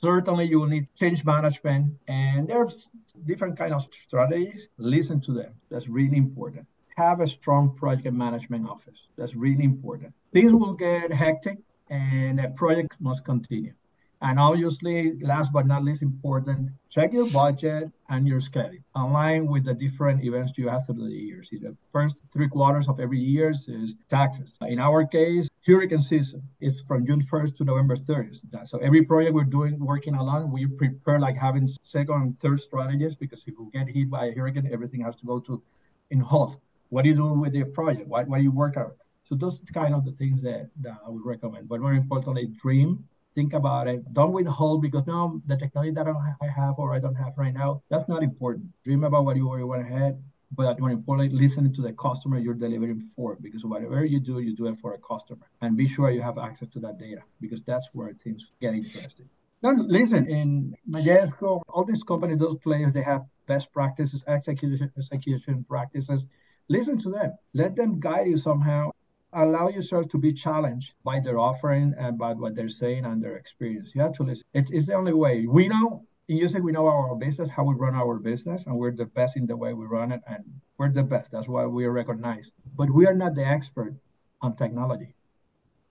Certainly 0.00 0.44
you 0.44 0.60
will 0.60 0.66
need 0.66 0.88
change 0.94 1.24
management 1.24 1.94
and 2.06 2.46
there's 2.46 2.90
different 3.24 3.56
kind 3.56 3.72
of 3.72 3.80
strategies. 3.94 4.68
Listen 4.76 5.22
to 5.22 5.32
them. 5.32 5.54
That's 5.70 5.88
really 5.88 6.18
important. 6.18 6.66
Have 6.98 7.20
a 7.20 7.26
strong 7.26 7.74
project 7.74 8.12
management 8.12 8.68
office. 8.68 9.00
That's 9.16 9.34
really 9.34 9.64
important. 9.64 10.12
Things 10.34 10.52
will 10.52 10.74
get 10.74 11.10
hectic 11.10 11.56
and 11.88 12.38
a 12.40 12.50
project 12.50 13.00
must 13.00 13.24
continue. 13.24 13.72
And 14.22 14.38
obviously, 14.38 15.18
last 15.20 15.52
but 15.52 15.66
not 15.66 15.84
least 15.84 16.02
important, 16.02 16.70
check 16.88 17.12
your 17.12 17.28
budget 17.30 17.90
and 18.08 18.26
your 18.26 18.40
schedule. 18.40 18.78
Align 18.94 19.46
with 19.46 19.64
the 19.64 19.74
different 19.74 20.24
events 20.24 20.56
you 20.56 20.68
have 20.68 20.86
through 20.86 21.04
the 21.04 21.12
years. 21.12 21.50
The 21.52 21.76
first 21.92 22.22
three 22.32 22.48
quarters 22.48 22.88
of 22.88 22.98
every 22.98 23.18
year 23.18 23.50
is 23.50 23.94
taxes. 24.08 24.56
In 24.62 24.78
our 24.78 25.04
case, 25.04 25.48
hurricane 25.66 26.00
season 26.00 26.42
is 26.60 26.80
from 26.88 27.06
June 27.06 27.22
1st 27.22 27.56
to 27.56 27.64
November 27.64 27.96
30th. 27.96 28.68
So 28.68 28.78
every 28.78 29.02
project 29.04 29.34
we're 29.34 29.44
doing, 29.44 29.78
working 29.78 30.14
along, 30.14 30.50
we 30.50 30.66
prepare 30.66 31.20
like 31.20 31.36
having 31.36 31.68
second 31.82 32.14
and 32.14 32.38
third 32.38 32.60
strategies 32.60 33.16
because 33.16 33.44
if 33.46 33.54
we 33.58 33.70
get 33.70 33.88
hit 33.88 34.08
by 34.08 34.26
a 34.26 34.34
hurricane, 34.34 34.70
everything 34.72 35.02
has 35.02 35.16
to 35.16 35.26
go 35.26 35.40
to 35.40 35.62
in 36.10 36.20
halt. 36.20 36.56
What 36.88 37.02
do 37.02 37.10
you 37.10 37.16
do 37.16 37.26
with 37.34 37.52
your 37.52 37.66
project? 37.66 38.08
What, 38.08 38.28
what 38.28 38.38
do 38.38 38.44
you 38.44 38.52
work 38.52 38.76
out? 38.76 38.96
So 39.28 39.34
those 39.34 39.60
kind 39.74 39.92
of 39.92 40.04
the 40.04 40.12
things 40.12 40.40
that, 40.42 40.70
that 40.80 40.98
I 41.04 41.10
would 41.10 41.26
recommend. 41.26 41.68
But 41.68 41.80
more 41.80 41.94
importantly, 41.94 42.46
dream 42.46 43.04
think 43.36 43.52
about 43.52 43.86
it. 43.86 44.00
Don't 44.12 44.32
withhold 44.32 44.82
because 44.82 45.06
no, 45.06 45.40
the 45.46 45.56
technology 45.56 45.92
that 45.92 46.08
I 46.08 46.46
have 46.48 46.74
or 46.78 46.92
I 46.92 46.98
don't 46.98 47.14
have 47.14 47.34
right 47.36 47.54
now, 47.54 47.82
that's 47.90 48.08
not 48.08 48.24
important. 48.24 48.66
Dream 48.82 49.04
about 49.04 49.24
what 49.26 49.36
you 49.36 49.46
already 49.46 49.64
want 49.64 49.82
ahead, 49.82 50.20
but 50.50 50.80
more 50.80 50.90
importantly, 50.90 51.38
listen 51.38 51.72
to 51.72 51.82
the 51.82 51.92
customer 51.92 52.38
you're 52.38 52.54
delivering 52.54 53.10
for 53.14 53.36
because 53.40 53.64
whatever 53.64 54.04
you 54.04 54.18
do, 54.18 54.40
you 54.40 54.56
do 54.56 54.66
it 54.66 54.78
for 54.80 54.94
a 54.94 54.98
customer. 54.98 55.46
And 55.60 55.76
be 55.76 55.86
sure 55.86 56.10
you 56.10 56.22
have 56.22 56.38
access 56.38 56.68
to 56.70 56.80
that 56.80 56.98
data 56.98 57.22
because 57.40 57.62
that's 57.62 57.88
where 57.92 58.12
things 58.14 58.50
get 58.60 58.74
interesting. 58.74 59.28
Now, 59.62 59.72
listen, 59.76 60.26
in 60.28 60.74
Majesco, 60.90 61.62
all 61.68 61.84
these 61.84 62.02
companies, 62.02 62.38
those 62.38 62.58
players, 62.58 62.92
they 62.92 63.02
have 63.02 63.22
best 63.46 63.72
practices, 63.72 64.24
execution, 64.26 64.90
execution 64.96 65.64
practices. 65.68 66.26
Listen 66.68 66.98
to 67.00 67.10
them. 67.10 67.32
Let 67.54 67.76
them 67.76 68.00
guide 68.00 68.26
you 68.26 68.36
somehow 68.36 68.90
allow 69.32 69.68
yourself 69.68 70.08
to 70.08 70.18
be 70.18 70.32
challenged 70.32 70.92
by 71.04 71.20
their 71.20 71.38
offering 71.38 71.94
and 71.98 72.18
by 72.18 72.32
what 72.32 72.54
they're 72.54 72.68
saying 72.68 73.04
and 73.04 73.22
their 73.22 73.36
experience. 73.36 73.92
You 73.94 74.02
have 74.02 74.12
to 74.14 74.22
listen. 74.22 74.44
It's, 74.54 74.70
it's 74.70 74.86
the 74.86 74.94
only 74.94 75.12
way. 75.12 75.46
We 75.46 75.68
know 75.68 76.06
in 76.28 76.38
USIC, 76.38 76.62
we 76.62 76.72
know 76.72 76.86
our 76.88 77.14
business, 77.14 77.48
how 77.48 77.64
we 77.64 77.74
run 77.74 77.94
our 77.94 78.18
business, 78.18 78.64
and 78.66 78.76
we're 78.76 78.90
the 78.92 79.04
best 79.04 79.36
in 79.36 79.46
the 79.46 79.56
way 79.56 79.74
we 79.74 79.86
run 79.86 80.10
it, 80.10 80.22
and 80.26 80.44
we're 80.78 80.90
the 80.90 81.02
best. 81.02 81.30
That's 81.30 81.48
why 81.48 81.66
we 81.66 81.84
are 81.84 81.92
recognized. 81.92 82.52
But 82.76 82.90
we 82.90 83.06
are 83.06 83.14
not 83.14 83.34
the 83.34 83.46
expert 83.46 83.94
on 84.42 84.56
technology. 84.56 85.14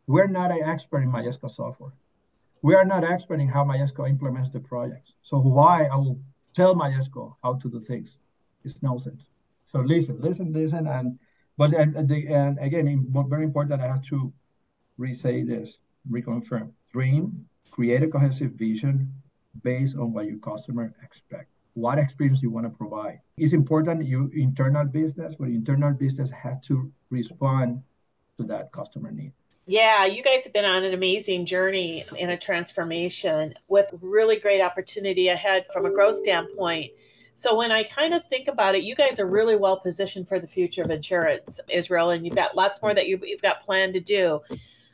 We're 0.07 0.27
not 0.27 0.51
an 0.51 0.63
expert 0.63 0.99
in 1.03 1.11
Majesco 1.11 1.49
software. 1.49 1.93
We 2.61 2.75
are 2.75 2.85
not 2.85 3.03
expert 3.03 3.39
in 3.39 3.47
how 3.47 3.63
Majesco 3.63 4.09
implements 4.09 4.49
the 4.49 4.59
projects. 4.59 5.13
So 5.21 5.39
why 5.39 5.85
I 5.85 5.95
will 5.95 6.19
tell 6.53 6.75
Majesco 6.75 7.35
how 7.43 7.55
to 7.55 7.69
do 7.69 7.79
things? 7.79 8.17
It's 8.63 8.81
nonsense. 8.83 9.29
So 9.65 9.79
listen, 9.79 10.19
listen, 10.19 10.51
listen, 10.51 10.87
and 10.87 11.17
but 11.57 11.73
and, 11.73 11.95
and, 11.95 12.59
again, 12.59 13.07
very 13.29 13.43
important, 13.43 13.81
I 13.81 13.87
have 13.87 14.03
to 14.07 14.33
re-say 14.97 15.43
this, 15.43 15.79
reconfirm. 16.09 16.71
Dream, 16.91 17.45
create 17.71 18.03
a 18.03 18.07
cohesive 18.07 18.51
vision 18.51 19.11
based 19.63 19.97
on 19.97 20.13
what 20.13 20.25
your 20.25 20.37
customer 20.37 20.93
expect. 21.03 21.49
What 21.73 21.99
experience 21.99 22.41
you 22.41 22.49
want 22.49 22.65
to 22.65 22.69
provide. 22.69 23.19
It's 23.37 23.51
important 23.51 24.05
your 24.05 24.33
internal 24.33 24.85
business, 24.85 25.35
but 25.37 25.49
internal 25.49 25.91
business 25.93 26.29
has 26.31 26.61
to 26.67 26.91
respond 27.09 27.83
to 28.37 28.45
that 28.45 28.71
customer 28.71 29.11
need. 29.11 29.33
Yeah, 29.67 30.05
you 30.05 30.21
guys 30.21 30.43
have 30.43 30.53
been 30.53 30.63
on 30.63 30.83
an 30.83 30.93
amazing 30.93 31.45
journey 31.45 32.05
in 32.17 32.29
a 32.29 32.37
transformation 32.37 33.55
with 33.67 33.89
really 33.99 34.39
great 34.39 34.61
opportunity 34.61 35.29
ahead 35.29 35.65
from 35.73 35.85
a 35.85 35.89
growth 35.89 36.15
standpoint. 36.15 36.91
So 37.37 37.53
when 37.53 37.69
I 37.69 37.83
kind 37.83 38.13
of 38.13 38.23
think 38.29 38.47
about 38.47 38.75
it, 38.75 38.83
you 38.83 38.95
guys 38.95 39.19
are 39.19 39.27
really 39.27 39.57
well 39.57 39.77
positioned 39.77 40.29
for 40.29 40.39
the 40.39 40.47
future 40.47 40.81
of 40.81 40.89
insurance, 40.89 41.59
Israel, 41.69 42.11
and 42.11 42.25
you've 42.25 42.35
got 42.35 42.55
lots 42.55 42.81
more 42.81 42.93
that 42.93 43.07
you've, 43.07 43.25
you've 43.27 43.41
got 43.41 43.65
planned 43.65 43.93
to 43.95 43.99
do. 43.99 44.39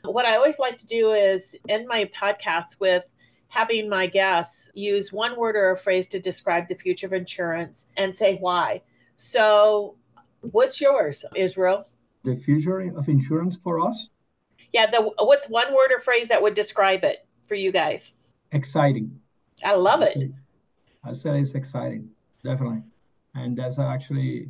What 0.04 0.25
I 0.25 0.36
always 0.36 0.58
like 0.58 0.80
to 0.80 0.88
do 0.88 1.12
is 1.12 1.56
end 1.69 1.88
my 1.88 2.06
podcast 2.06 2.80
with 2.80 3.04
having 3.47 3.88
my 3.88 4.08
guests 4.08 4.71
use 4.73 5.13
one 5.13 5.38
word 5.38 5.56
or 5.56 5.69
a 5.69 5.77
phrase 5.77 6.08
to 6.10 6.19
describe 6.19 6.67
the 6.67 6.73
future 6.73 7.06
of 7.06 7.13
insurance 7.13 7.86
and 7.95 8.15
say 8.15 8.38
why. 8.38 8.82
So, 9.17 9.97
what's 10.39 10.82
yours, 10.82 11.23
Israel? 11.36 11.88
The 12.23 12.36
future 12.36 12.80
of 12.80 13.08
insurance 13.08 13.56
for 13.56 13.80
us? 13.80 14.10
Yeah, 14.73 14.89
the 14.89 15.13
what's 15.19 15.47
one 15.47 15.71
word 15.71 15.91
or 15.91 15.99
phrase 15.99 16.30
that 16.30 16.41
would 16.41 16.56
describe 16.56 17.04
it 17.04 17.23
for 17.45 17.54
you 17.54 17.71
guys? 17.71 18.15
Exciting. 18.51 19.19
I 19.63 19.75
love 19.75 20.01
it. 20.01 20.32
I 21.04 21.13
say 21.13 21.39
it's 21.39 21.54
exciting 21.54 22.10
definitely. 22.43 22.84
And 23.36 23.58
that's 23.58 23.80
actually, 23.80 24.49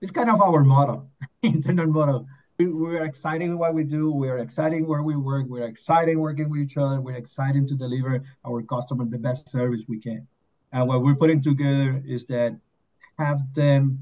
it's 0.00 0.10
kind 0.10 0.30
of 0.30 0.40
our 0.40 0.64
motto, 0.64 1.08
internal 1.42 1.86
motto. 1.86 2.26
We, 2.58 2.68
we're 2.68 3.04
excited 3.04 3.54
what 3.54 3.74
we 3.74 3.84
do. 3.84 4.10
We're 4.10 4.38
excited 4.38 4.86
where 4.86 5.02
we 5.02 5.16
work. 5.16 5.46
We're 5.48 5.66
excited 5.66 6.16
working 6.16 6.48
with 6.50 6.60
each 6.60 6.76
other. 6.76 7.00
We're 7.00 7.16
excited 7.16 7.66
to 7.68 7.74
deliver 7.74 8.22
our 8.46 8.62
customer 8.62 9.04
the 9.04 9.18
best 9.18 9.48
service 9.48 9.82
we 9.88 9.98
can. 9.98 10.26
And 10.72 10.88
what 10.88 11.02
we're 11.02 11.14
putting 11.14 11.42
together 11.42 12.02
is 12.06 12.26
that 12.26 12.58
have 13.18 13.52
them 13.54 13.98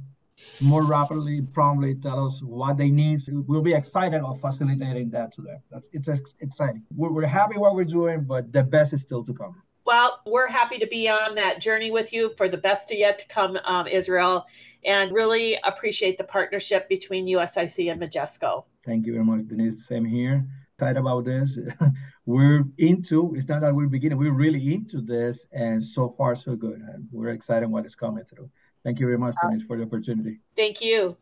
more 0.61 0.85
rapidly, 0.85 1.43
promptly 1.43 1.95
tell 1.95 2.27
us 2.27 2.43
what 2.43 2.77
they 2.77 2.91
need. 2.91 3.21
We'll 3.29 3.63
be 3.63 3.75
excited 3.75 4.23
of 4.23 4.41
facilitating 4.41 5.11
that 5.11 5.35
to 5.35 5.43
them. 5.43 5.61
That's 5.71 5.89
it's 5.93 6.09
exciting. 6.41 6.83
We're, 6.95 7.11
we're 7.11 7.27
happy 7.27 7.59
what 7.59 7.75
we're 7.75 7.85
doing, 7.85 8.25
but 8.25 8.53
the 8.53 8.63
best 8.63 8.93
is 8.93 9.03
still 9.03 9.25
to 9.25 9.35
come. 9.35 9.63
Well, 9.91 10.21
we're 10.25 10.47
happy 10.47 10.79
to 10.79 10.87
be 10.87 11.09
on 11.09 11.35
that 11.35 11.61
journey 11.61 11.91
with 11.91 12.13
you 12.13 12.33
for 12.37 12.49
the 12.49 12.57
best 12.57 12.87
to 12.91 12.97
yet 12.97 13.19
to 13.19 13.27
come, 13.27 13.59
um, 13.65 13.89
Israel, 13.89 14.47
and 14.85 15.11
really 15.11 15.59
appreciate 15.65 16.17
the 16.17 16.23
partnership 16.23 16.89
between 16.89 17.27
USIC 17.27 17.91
and 17.91 18.01
Majesco. 18.01 18.67
Thank 18.87 19.05
you 19.05 19.15
very 19.15 19.25
much, 19.25 19.49
Denise. 19.49 19.85
Same 19.85 20.05
here. 20.05 20.47
Excited 20.75 21.01
about 21.01 21.25
this. 21.25 21.59
we're 22.25 22.67
into, 22.79 23.35
it's 23.35 23.49
not 23.49 23.63
that 23.63 23.75
we're 23.75 23.89
beginning, 23.89 24.17
we're 24.17 24.31
really 24.31 24.75
into 24.75 25.01
this, 25.01 25.47
and 25.51 25.83
so 25.83 26.09
far, 26.09 26.37
so 26.37 26.55
good. 26.55 26.81
And 26.95 27.09
we're 27.11 27.31
excited 27.31 27.69
what 27.69 27.85
is 27.85 27.97
coming 27.97 28.23
through. 28.23 28.49
Thank 28.85 29.01
you 29.01 29.07
very 29.07 29.19
much, 29.19 29.35
Denise, 29.43 29.65
for 29.65 29.77
the 29.77 29.83
opportunity. 29.83 30.39
Thank 30.55 30.83
you. 30.83 31.17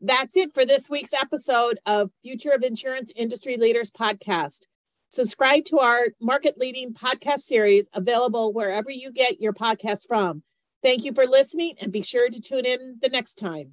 That's 0.00 0.36
it 0.36 0.54
for 0.54 0.64
this 0.64 0.88
week's 0.88 1.12
episode 1.12 1.80
of 1.86 2.12
Future 2.22 2.50
of 2.50 2.62
Insurance 2.62 3.12
Industry 3.16 3.56
Leaders 3.56 3.90
podcast. 3.90 4.68
Subscribe 5.12 5.66
to 5.66 5.78
our 5.78 6.06
market 6.22 6.56
leading 6.56 6.94
podcast 6.94 7.40
series 7.40 7.86
available 7.92 8.54
wherever 8.54 8.90
you 8.90 9.12
get 9.12 9.42
your 9.42 9.52
podcast 9.52 10.06
from. 10.08 10.42
Thank 10.82 11.04
you 11.04 11.12
for 11.12 11.26
listening 11.26 11.74
and 11.82 11.92
be 11.92 12.00
sure 12.00 12.30
to 12.30 12.40
tune 12.40 12.64
in 12.64 12.96
the 13.02 13.10
next 13.10 13.34
time. 13.34 13.72